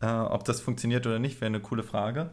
Äh, 0.02 0.08
ob 0.08 0.44
das 0.44 0.60
funktioniert 0.62 1.06
oder 1.08 1.20
nicht, 1.20 1.40
wäre 1.40 1.48
eine 1.48 1.62
coole 1.62 1.84
Frage. 1.84 2.32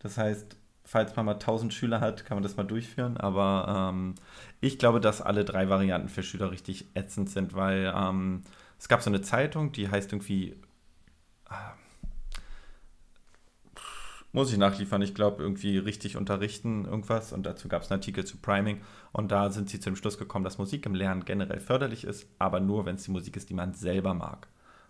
Das 0.00 0.16
heißt, 0.18 0.56
falls 0.90 1.14
man 1.14 1.24
mal 1.24 1.34
1000 1.34 1.72
Schüler 1.72 2.00
hat, 2.00 2.24
kann 2.26 2.34
man 2.36 2.42
das 2.42 2.56
mal 2.56 2.64
durchführen. 2.64 3.16
Aber 3.16 3.90
ähm, 3.92 4.16
ich 4.60 4.76
glaube, 4.76 5.00
dass 5.00 5.22
alle 5.22 5.44
drei 5.44 5.68
Varianten 5.68 6.08
für 6.08 6.24
Schüler 6.24 6.50
richtig 6.50 6.86
ätzend 6.94 7.30
sind, 7.30 7.54
weil 7.54 7.92
ähm, 7.96 8.42
es 8.76 8.88
gab 8.88 9.00
so 9.00 9.08
eine 9.08 9.20
Zeitung, 9.22 9.70
die 9.70 9.88
heißt 9.88 10.12
irgendwie. 10.12 10.56
ah, 11.46 11.74
muss 14.32 14.50
ich 14.52 14.58
nachliefern, 14.58 15.02
ich 15.02 15.14
glaube, 15.14 15.42
irgendwie 15.42 15.78
richtig 15.78 16.16
unterrichten, 16.16 16.84
irgendwas. 16.86 17.32
Und 17.32 17.44
dazu 17.46 17.68
gab 17.68 17.82
es 17.82 17.90
einen 17.90 18.00
Artikel 18.00 18.24
zu 18.24 18.36
Priming. 18.38 18.80
Und 19.12 19.30
da 19.32 19.50
sind 19.50 19.68
sie 19.70 19.78
zu 19.80 19.90
dem 19.90 19.96
Schluss 19.96 20.18
gekommen, 20.18 20.44
dass 20.44 20.58
Musik 20.58 20.86
im 20.86 20.94
Lernen 20.94 21.24
generell 21.24 21.60
förderlich 21.60 22.02
ist, 22.04 22.26
aber 22.38 22.58
nur, 22.60 22.84
wenn 22.84 22.96
es 22.96 23.04
die 23.04 23.10
Musik 23.12 23.36
ist, 23.36 23.48
die 23.50 23.54
man 23.54 23.74
selber 23.74 24.14
mag. 24.14 24.48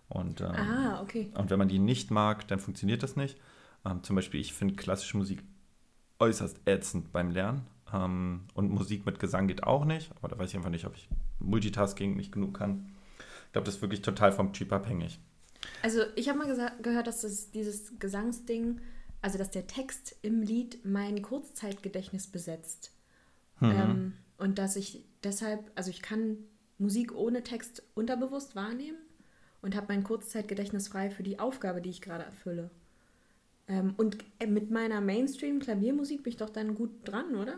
Und, 0.09 0.41
ähm, 0.41 0.55
Ah, 0.55 1.01
okay. 1.01 1.31
und 1.35 1.49
wenn 1.51 1.59
man 1.59 1.69
die 1.69 1.79
nicht 1.79 2.09
mag, 2.11 2.47
dann 2.47 2.59
funktioniert 2.59 3.01
das 3.03 3.15
nicht. 3.15 3.37
Ähm, 3.85 4.03
zum 4.03 4.15
Beispiel, 4.15 4.39
ich 4.41 4.53
finde 4.53 4.75
klassische 4.75 5.17
Musik 5.17 5.43
äußerst 6.21 6.61
ätzend 6.65 7.11
beim 7.11 7.31
Lernen. 7.31 7.67
Ähm, 7.93 8.41
und 8.53 8.71
Musik 8.71 9.05
mit 9.05 9.19
Gesang 9.19 9.47
geht 9.47 9.63
auch 9.63 9.85
nicht. 9.85 10.11
Aber 10.15 10.29
da 10.29 10.37
weiß 10.37 10.51
ich 10.51 10.55
einfach 10.55 10.69
nicht, 10.69 10.85
ob 10.85 10.95
ich 10.95 11.09
Multitasking 11.39 12.15
nicht 12.15 12.31
genug 12.31 12.57
kann. 12.57 12.93
Ich 13.47 13.51
glaube, 13.51 13.65
das 13.65 13.75
ist 13.75 13.81
wirklich 13.81 14.01
total 14.01 14.31
vom 14.31 14.53
Typ 14.53 14.71
abhängig. 14.71 15.19
Also 15.83 16.01
ich 16.15 16.29
habe 16.29 16.39
mal 16.39 16.71
gehört, 16.81 17.07
dass 17.07 17.21
das, 17.21 17.51
dieses 17.51 17.99
Gesangsding, 17.99 18.79
also 19.21 19.37
dass 19.37 19.51
der 19.51 19.67
Text 19.67 20.15
im 20.21 20.41
Lied 20.41 20.85
mein 20.85 21.21
Kurzzeitgedächtnis 21.21 22.27
besetzt. 22.27 22.93
Ähm, 23.61 24.13
und 24.37 24.57
dass 24.57 24.75
ich 24.75 25.05
deshalb, 25.23 25.71
also 25.75 25.91
ich 25.91 26.01
kann 26.01 26.37
Musik 26.79 27.13
ohne 27.13 27.43
Text 27.43 27.83
unterbewusst 27.93 28.55
wahrnehmen 28.55 28.97
und 29.61 29.75
habe 29.75 29.87
mein 29.89 30.03
Kurzzeitgedächtnis 30.03 30.87
frei 30.87 31.11
für 31.11 31.21
die 31.21 31.37
Aufgabe, 31.37 31.81
die 31.81 31.91
ich 31.91 32.01
gerade 32.01 32.23
erfülle. 32.23 32.71
Ähm, 33.71 33.93
und 33.95 34.17
äh, 34.39 34.47
mit 34.47 34.69
meiner 34.69 34.99
Mainstream-Klaviermusik 34.99 36.23
bin 36.23 36.31
ich 36.31 36.37
doch 36.37 36.49
dann 36.49 36.75
gut 36.75 36.89
dran, 37.05 37.35
oder? 37.35 37.57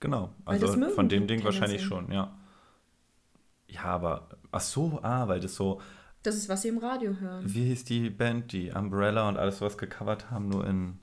Genau, 0.00 0.34
also 0.44 0.66
von 0.90 1.08
dem 1.08 1.26
Ding 1.26 1.42
wahrscheinlich 1.42 1.82
schon, 1.82 2.12
ja. 2.12 2.36
Ja, 3.66 3.84
aber, 3.84 4.28
ach 4.52 4.60
so, 4.60 5.00
ah, 5.02 5.26
weil 5.26 5.40
das 5.40 5.54
so, 5.54 5.80
Das 6.22 6.36
ist, 6.36 6.50
was 6.50 6.60
sie 6.60 6.68
im 6.68 6.76
Radio 6.76 7.16
hören. 7.18 7.42
wie 7.46 7.64
hieß 7.64 7.84
die 7.84 8.10
Band, 8.10 8.52
die 8.52 8.70
Umbrella 8.70 9.26
und 9.28 9.38
alles 9.38 9.58
sowas 9.58 9.78
gecovert 9.78 10.30
haben, 10.30 10.50
nur 10.50 10.66
in 10.66 10.98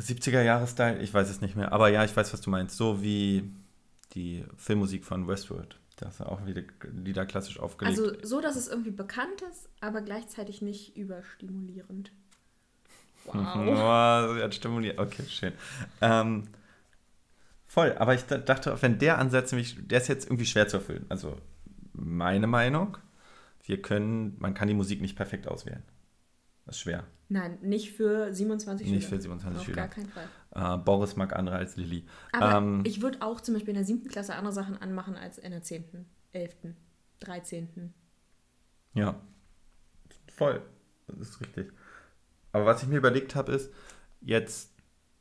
70er-Jahre-Style, 0.00 1.00
ich 1.02 1.12
weiß 1.12 1.28
es 1.28 1.42
nicht 1.42 1.54
mehr. 1.54 1.72
Aber 1.72 1.88
ja, 1.90 2.02
ich 2.02 2.16
weiß, 2.16 2.32
was 2.32 2.40
du 2.40 2.48
meinst. 2.48 2.76
So 2.78 3.02
wie 3.02 3.50
die 4.14 4.44
Filmmusik 4.56 5.04
von 5.04 5.28
Westworld. 5.28 5.78
Da 5.96 6.08
ist 6.08 6.20
auch 6.20 6.44
wieder 6.44 6.62
Lieder 6.92 7.24
klassisch 7.24 7.58
aufgelegt. 7.58 7.98
Also 7.98 8.14
so, 8.22 8.40
dass 8.40 8.56
es 8.56 8.68
irgendwie 8.68 8.90
bekannt 8.90 9.42
ist, 9.50 9.68
aber 9.80 10.02
gleichzeitig 10.02 10.60
nicht 10.60 10.96
überstimulierend. 10.96 12.12
Wow. 13.24 13.34
oh, 14.30 14.34
sie 14.34 14.42
hat 14.42 14.54
stimuliert. 14.54 14.98
Okay, 14.98 15.24
schön. 15.26 15.54
Ähm, 16.02 16.44
voll, 17.66 17.96
aber 17.98 18.14
ich 18.14 18.24
dachte, 18.24 18.76
wenn 18.82 18.98
der 18.98 19.18
Ansatz 19.18 19.52
nämlich, 19.52 19.76
der 19.88 20.00
ist 20.00 20.08
jetzt 20.08 20.26
irgendwie 20.26 20.46
schwer 20.46 20.68
zu 20.68 20.76
erfüllen. 20.76 21.06
Also 21.08 21.38
meine 21.94 22.46
Meinung, 22.46 22.98
wir 23.64 23.80
können, 23.80 24.36
man 24.38 24.52
kann 24.52 24.68
die 24.68 24.74
Musik 24.74 25.00
nicht 25.00 25.16
perfekt 25.16 25.48
auswählen. 25.48 25.82
Das 26.66 26.76
ist 26.76 26.80
schwer. 26.82 27.04
Nein, 27.28 27.58
nicht 27.62 27.92
für 27.92 28.32
27 28.32 28.88
Nicht 28.88 29.08
für 29.08 29.20
27 29.20 29.58
Auf 29.60 29.64
Schüler. 29.66 29.76
gar 29.76 29.88
keinen 29.88 30.08
Fall. 30.08 30.28
Äh, 30.54 30.78
Boris 30.78 31.16
mag 31.16 31.34
andere 31.34 31.56
als 31.56 31.76
Lilly. 31.76 32.04
Aber 32.32 32.58
Ähm, 32.58 32.82
ich 32.84 33.02
würde 33.02 33.22
auch 33.22 33.40
zum 33.40 33.54
Beispiel 33.54 33.70
in 33.70 33.76
der 33.76 33.84
siebten 33.84 34.08
Klasse 34.08 34.34
andere 34.34 34.52
Sachen 34.52 34.76
anmachen 34.80 35.16
als 35.16 35.38
in 35.38 35.50
der 35.52 35.62
zehnten, 35.62 36.06
elften, 36.32 36.76
dreizehnten. 37.20 37.94
Ja, 38.94 39.20
voll. 40.34 40.62
Das 41.08 41.18
ist 41.28 41.40
richtig. 41.40 41.72
Aber 42.52 42.66
was 42.66 42.82
ich 42.82 42.88
mir 42.88 42.96
überlegt 42.96 43.34
habe, 43.34 43.52
ist, 43.52 43.72
jetzt 44.20 44.72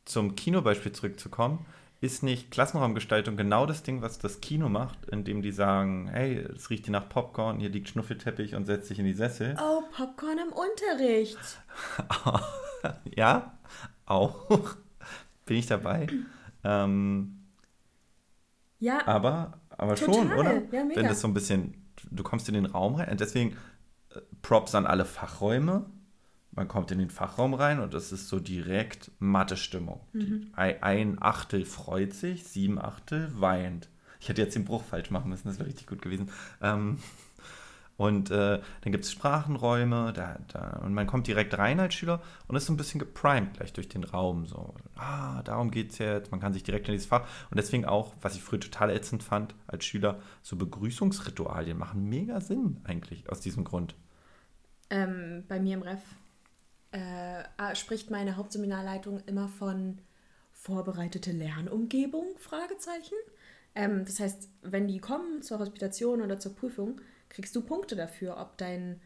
zum 0.05 0.35
Kinobeispiel 0.35 0.91
zurückzukommen, 0.91 1.65
ist 2.01 2.23
nicht 2.23 2.51
Klassenraumgestaltung 2.51 3.37
genau 3.37 3.65
das 3.65 3.83
Ding, 3.83 4.01
was 4.01 4.19
das 4.19 4.41
Kino 4.41 4.69
macht, 4.69 5.05
indem 5.09 5.41
die 5.41 5.51
sagen, 5.51 6.07
hey, 6.09 6.35
es 6.37 6.69
riecht 6.69 6.85
hier 6.85 6.91
nach 6.91 7.09
Popcorn, 7.09 7.59
hier 7.59 7.69
liegt 7.69 7.89
Schnuffelteppich 7.89 8.55
und 8.55 8.65
setz 8.65 8.87
dich 8.89 8.99
in 8.99 9.05
die 9.05 9.13
Sessel. 9.13 9.55
Oh, 9.59 9.81
Popcorn 9.95 10.37
im 10.39 10.53
Unterricht. 10.53 11.37
ja, 13.15 13.57
auch. 14.05 14.45
Bin 15.45 15.57
ich 15.57 15.67
dabei. 15.67 16.07
ähm, 16.63 17.45
Ja, 18.79 19.07
aber 19.07 19.59
aber 19.77 19.95
Total, 19.95 20.13
schon, 20.15 20.33
oder? 20.33 20.53
ja, 20.71 20.83
mega. 20.83 21.01
Wenn 21.01 21.07
das 21.07 21.21
so 21.21 21.27
ein 21.27 21.33
bisschen, 21.33 21.85
du 22.11 22.23
kommst 22.23 22.47
in 22.47 22.53
den 22.53 22.65
Raum 22.65 22.95
rein, 22.95 23.17
deswegen 23.17 23.57
äh, 24.13 24.19
Props 24.41 24.75
an 24.75 24.85
alle 24.85 25.05
Fachräume. 25.05 25.85
Man 26.55 26.67
kommt 26.67 26.91
in 26.91 26.99
den 26.99 27.09
Fachraum 27.09 27.53
rein 27.53 27.79
und 27.79 27.93
es 27.93 28.11
ist 28.11 28.29
so 28.29 28.39
direkt 28.39 29.11
Mathe-Stimmung. 29.19 29.99
Mhm. 30.13 30.51
Ein 30.53 31.21
Achtel 31.21 31.65
freut 31.65 32.13
sich, 32.13 32.45
sieben 32.45 32.79
Achtel 32.79 33.29
weint. 33.39 33.89
Ich 34.19 34.29
hätte 34.29 34.41
jetzt 34.41 34.55
den 34.55 34.65
Bruch 34.65 34.83
falsch 34.83 35.11
machen 35.11 35.29
müssen, 35.29 35.47
das 35.47 35.59
wäre 35.59 35.67
richtig 35.67 35.87
gut 35.87 36.01
gewesen. 36.01 36.31
Ähm, 36.61 36.99
und 37.97 38.29
äh, 38.29 38.59
dann 38.81 38.91
gibt 38.91 39.05
es 39.05 39.11
Sprachenräume, 39.11 40.11
da, 40.13 40.39
da, 40.49 40.81
und 40.83 40.93
man 40.93 41.07
kommt 41.07 41.27
direkt 41.27 41.57
rein 41.57 41.79
als 41.79 41.93
Schüler 41.93 42.21
und 42.47 42.55
ist 42.55 42.65
so 42.65 42.73
ein 42.73 42.77
bisschen 42.77 42.99
geprimed 42.99 43.53
gleich 43.53 43.71
durch 43.71 43.87
den 43.87 44.03
Raum. 44.03 44.47
So, 44.47 44.75
ah, 44.95 45.41
darum 45.43 45.71
geht 45.71 45.91
es 45.91 45.99
jetzt, 45.99 46.31
man 46.31 46.41
kann 46.41 46.53
sich 46.53 46.63
direkt 46.63 46.87
in 46.87 46.93
dieses 46.93 47.07
Fach. 47.07 47.25
Und 47.49 47.57
deswegen 47.57 47.85
auch, 47.85 48.13
was 48.21 48.35
ich 48.35 48.43
früher 48.43 48.59
total 48.59 48.89
ätzend 48.89 49.23
fand 49.23 49.55
als 49.67 49.85
Schüler, 49.85 50.19
so 50.41 50.55
Begrüßungsritualien 50.57 51.77
machen 51.77 52.09
mega 52.09 52.41
Sinn 52.41 52.81
eigentlich 52.83 53.29
aus 53.29 53.39
diesem 53.39 53.63
Grund. 53.63 53.95
ähm, 54.89 55.43
bei 55.47 55.59
mir 55.59 55.75
im 55.75 55.81
Ref 55.81 56.01
äh, 56.95 57.43
ah, 57.57 57.75
spricht 57.75 58.09
meine 58.09 58.37
Hauptseminarleitung 58.37 59.21
immer 59.25 59.49
von 59.49 59.97
vorbereitete 60.53 61.33
Lernumgebung, 61.33 62.37
Fragezeichen. 62.37 63.15
Ähm, 63.75 64.05
das 64.05 64.21
heißt, 64.21 64.47
wenn 64.61 64.87
die 64.87 64.99
kommen 64.99 65.41
zur 65.41 65.59
Hospitation 65.59 66.21
oder 66.21 66.39
zur 66.39 66.55
Prüfung, 66.55 67.01
kriegst 67.27 67.53
du 67.53 67.61
Punkte 67.61 67.97
dafür, 67.97 68.37
ob 68.37 68.57
dein 68.57 69.01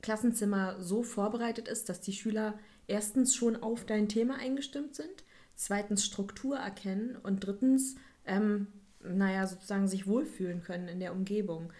Klassenzimmer 0.00 0.80
so 0.80 1.02
vorbereitet 1.02 1.68
ist, 1.68 1.90
dass 1.90 2.00
die 2.00 2.14
Schüler 2.14 2.58
erstens 2.86 3.34
schon 3.34 3.62
auf 3.62 3.84
dein 3.84 4.08
Thema 4.08 4.36
eingestimmt 4.36 4.94
sind, 4.94 5.24
zweitens 5.54 6.06
Struktur 6.06 6.56
erkennen 6.56 7.16
und 7.22 7.40
drittens, 7.40 7.96
ähm, 8.24 8.68
naja, 9.00 9.46
sozusagen 9.46 9.86
sich 9.86 10.06
wohlfühlen 10.06 10.62
können 10.62 10.88
in 10.88 11.00
der 11.00 11.12
Umgebung. 11.12 11.74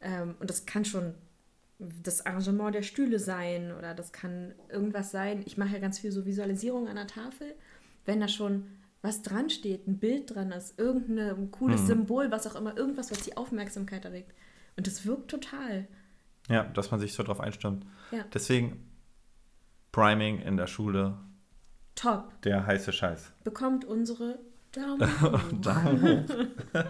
Ähm, 0.00 0.36
und 0.40 0.48
das 0.48 0.64
kann 0.64 0.86
schon 0.86 1.14
das 1.78 2.24
Arrangement 2.24 2.74
der 2.74 2.82
Stühle 2.82 3.18
sein 3.18 3.72
oder 3.72 3.94
das 3.94 4.12
kann 4.12 4.54
irgendwas 4.68 5.10
sein. 5.10 5.42
Ich 5.46 5.56
mache 5.56 5.74
ja 5.74 5.78
ganz 5.78 5.98
viel 5.98 6.12
so 6.12 6.24
Visualisierung 6.24 6.88
an 6.88 6.96
der 6.96 7.06
Tafel. 7.06 7.54
Wenn 8.04 8.20
da 8.20 8.28
schon 8.28 8.66
was 9.02 9.20
dran 9.20 9.50
steht, 9.50 9.86
ein 9.86 9.98
Bild 9.98 10.34
dran 10.34 10.50
ist, 10.50 10.78
irgendein 10.78 11.50
cooles 11.50 11.86
Symbol, 11.86 12.30
was 12.30 12.46
auch 12.46 12.54
immer, 12.54 12.74
irgendwas, 12.74 13.10
was 13.10 13.20
die 13.20 13.36
Aufmerksamkeit 13.36 14.04
erregt. 14.06 14.32
Und 14.78 14.86
das 14.86 15.04
wirkt 15.04 15.30
total. 15.30 15.86
Ja, 16.48 16.64
dass 16.64 16.90
man 16.90 17.00
sich 17.00 17.12
so 17.12 17.22
drauf 17.22 17.38
einstimmt. 17.40 17.84
Ja. 18.12 18.24
Deswegen 18.32 18.90
Priming 19.92 20.40
in 20.40 20.56
der 20.56 20.66
Schule, 20.66 21.18
Top. 21.94 22.40
der 22.42 22.66
heiße 22.66 22.92
Scheiß. 22.92 23.32
Bekommt 23.44 23.84
unsere 23.84 24.38
Daumen 24.72 25.20
hoch. 25.20 25.40
Daumen 25.60 26.26
hoch. 26.26 26.34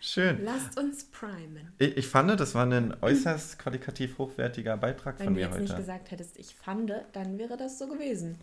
Schön. 0.00 0.44
Lasst 0.44 0.78
uns 0.78 1.04
primen. 1.04 1.72
Ich, 1.78 1.96
ich 1.96 2.08
fand, 2.08 2.38
das 2.38 2.54
war 2.54 2.64
ein 2.66 2.94
äußerst 3.00 3.58
qualitativ 3.58 4.18
hochwertiger 4.18 4.76
Beitrag 4.76 5.18
Wenn 5.18 5.26
von 5.26 5.34
du 5.34 5.40
mir 5.40 5.46
jetzt 5.46 5.54
heute. 5.54 5.62
nicht 5.64 5.76
gesagt 5.76 6.10
hättest, 6.10 6.38
ich 6.38 6.54
fand, 6.54 6.92
dann 7.12 7.38
wäre 7.38 7.56
das 7.56 7.78
so 7.78 7.88
gewesen. 7.88 8.38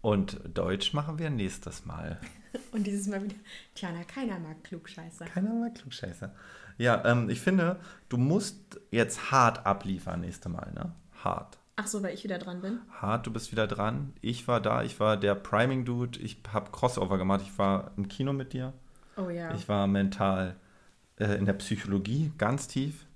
Und 0.00 0.40
Deutsch 0.54 0.94
machen 0.94 1.18
wir 1.18 1.30
nächstes 1.30 1.84
Mal. 1.84 2.20
Und 2.72 2.86
dieses 2.86 3.08
Mal 3.08 3.22
wieder, 3.24 3.34
Tiana, 3.74 4.04
keiner 4.04 4.38
mag 4.38 4.62
Klugscheißer. 4.64 5.26
Keiner 5.26 5.52
mal 5.52 5.72
Klugscheißer. 5.72 6.32
Ja, 6.78 7.04
ähm, 7.04 7.28
ich 7.28 7.40
finde, 7.40 7.80
du 8.08 8.16
musst 8.16 8.80
jetzt 8.90 9.32
hart 9.32 9.66
abliefern 9.66 10.20
nächste 10.20 10.48
Mal, 10.48 10.72
ne? 10.72 10.92
Hart. 11.24 11.58
Ach 11.76 11.86
so, 11.86 12.02
weil 12.02 12.14
ich 12.14 12.24
wieder 12.24 12.38
dran 12.38 12.60
bin. 12.60 12.80
Hart, 12.90 13.26
du 13.26 13.32
bist 13.32 13.52
wieder 13.52 13.66
dran. 13.66 14.12
Ich 14.20 14.48
war 14.48 14.60
da, 14.60 14.82
ich 14.82 14.98
war 15.00 15.16
der 15.16 15.34
Priming-Dude. 15.34 16.18
Ich 16.20 16.40
habe 16.52 16.70
Crossover 16.70 17.18
gemacht. 17.18 17.40
Ich 17.44 17.58
war 17.58 17.92
im 17.96 18.08
Kino 18.08 18.32
mit 18.32 18.52
dir. 18.52 18.72
Oh 19.18 19.30
ja. 19.30 19.54
Ich 19.54 19.68
war 19.68 19.86
mental 19.86 20.56
äh, 21.18 21.34
in 21.36 21.44
der 21.44 21.54
Psychologie 21.54 22.32
ganz 22.38 22.68
tief. 22.68 23.06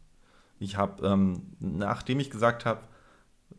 Ich 0.59 0.77
habe, 0.77 1.07
ähm, 1.07 1.43
nachdem 1.61 2.21
ich 2.21 2.31
gesagt 2.31 2.65
habe, 2.67 2.83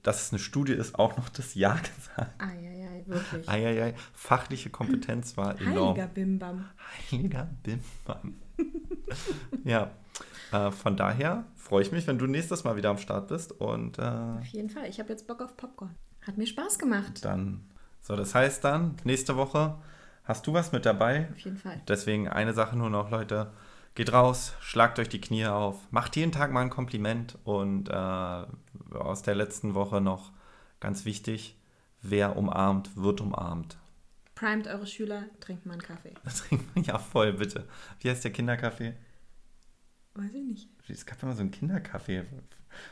dass 0.01 0.23
es 0.23 0.32
eine 0.32 0.39
Studie 0.39 0.73
ist, 0.73 0.95
auch 0.95 1.17
noch 1.17 1.29
das 1.29 1.56
Ja 1.56 1.73
gesagt. 1.95 2.41
Eieiei, 2.41 3.03
wirklich. 3.06 3.49
Eieiei, 3.49 3.93
fachliche 4.13 4.69
Kompetenz 4.69 5.38
war 5.38 5.60
enorm. 5.60 5.95
Heiliger 5.95 6.08
Bimbam. 6.08 6.65
Heiliger 7.12 7.49
Bimbam. 7.63 8.36
ja, 9.63 9.91
äh, 10.51 10.71
von 10.71 10.97
daher 10.97 11.45
freue 11.56 11.82
ich 11.84 11.91
mich, 11.91 12.08
wenn 12.08 12.17
du 12.17 12.27
nächstes 12.27 12.63
Mal 12.63 12.75
wieder 12.75 12.89
am 12.89 12.97
Start 12.97 13.29
bist 13.29 13.51
und 13.53 13.97
äh, 13.99 14.01
Auf 14.01 14.45
jeden 14.47 14.69
Fall. 14.69 14.88
Ich 14.89 14.99
habe 14.99 15.10
jetzt 15.10 15.27
Bock 15.27 15.41
auf 15.41 15.56
Popcorn. 15.56 15.95
Hat 16.21 16.38
mir 16.38 16.47
Spaß 16.47 16.79
gemacht. 16.79 17.23
dann, 17.25 17.65
so 18.01 18.15
das 18.15 18.34
heißt 18.36 18.63
dann, 18.63 18.95
nächste 19.03 19.36
Woche 19.36 19.75
hast 20.24 20.48
du 20.48 20.54
was 20.54 20.72
mit 20.72 20.86
dabei. 20.86 21.30
Auf 21.32 21.40
jeden 21.40 21.58
Fall. 21.58 21.82
Deswegen 21.88 22.28
eine 22.28 22.54
Sache 22.54 22.78
nur 22.78 22.90
noch, 22.90 23.12
Leute. 23.12 23.52
Geht 23.96 24.12
raus, 24.12 24.54
schlagt 24.60 24.98
euch 24.98 25.10
die 25.10 25.22
Knie 25.22 25.46
auf, 25.46 25.92
macht 25.92 26.16
jeden 26.16 26.32
Tag 26.32 26.52
mal 26.52 26.62
ein 26.62 26.72
Kompliment 26.72 27.38
und 27.44 27.90
äh, 27.90 27.94
aus 27.94 29.22
der 29.22 29.36
letzten 29.36 29.76
Woche 29.76 30.02
noch 30.02 30.32
ganz 30.80 31.06
wichtig, 31.06 31.60
wer 32.02 32.36
umarmt, 32.36 32.98
wird 32.98 33.22
umarmt. 33.22 33.78
Primet 34.34 34.68
eure 34.68 34.88
Schüler, 34.88 35.26
trinkt 35.40 35.68
mal 35.68 35.74
einen 35.74 35.84
Kaffee. 35.84 36.14
ja, 36.76 36.98
voll, 36.98 37.34
bitte. 37.34 37.68
Wie 38.00 38.10
heißt 38.10 38.24
der 38.24 38.32
Kinderkaffee? 38.32 38.96
Weiß 40.16 40.34
ich 40.34 40.44
nicht. 40.44 40.70
Es 40.88 41.06
gab 41.06 41.22
immer 41.22 41.34
so 41.34 41.42
einen 41.42 41.52
Kinderkaffee. 41.52 42.26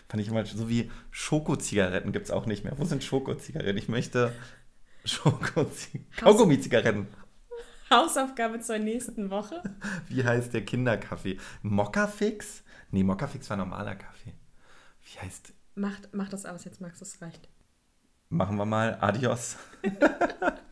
Fand 0.07 0.21
ich 0.21 0.29
immer 0.29 0.45
so 0.45 0.69
wie 0.69 0.91
Schokozigaretten 1.09 2.11
gibt 2.11 2.25
es 2.25 2.31
auch 2.31 2.45
nicht 2.45 2.63
mehr. 2.63 2.77
Wo 2.77 2.85
sind 2.85 3.03
Schokozigaretten? 3.03 3.77
Ich 3.77 3.89
möchte 3.89 4.33
Schokozigaretten. 5.05 6.05
Kaugummi-Zigaretten. 6.17 7.07
Hausaufgabe 7.91 8.59
zur 8.61 8.79
nächsten 8.79 9.29
Woche. 9.29 9.61
Wie 10.07 10.23
heißt 10.23 10.53
der 10.53 10.65
Kinderkaffee? 10.65 11.37
Mokkafix? 11.61 12.63
Nee, 12.89 13.03
Mokkafix 13.03 13.49
war 13.49 13.57
normaler 13.57 13.95
Kaffee. 13.95 14.33
Wie 15.03 15.19
heißt. 15.19 15.53
Macht, 15.75 16.13
macht 16.13 16.33
das 16.33 16.45
aus 16.45 16.63
jetzt, 16.65 16.81
Max, 16.81 16.99
das 16.99 17.21
reicht. 17.21 17.49
Machen 18.29 18.57
wir 18.57 18.65
mal. 18.65 18.97
Adios. 19.01 19.57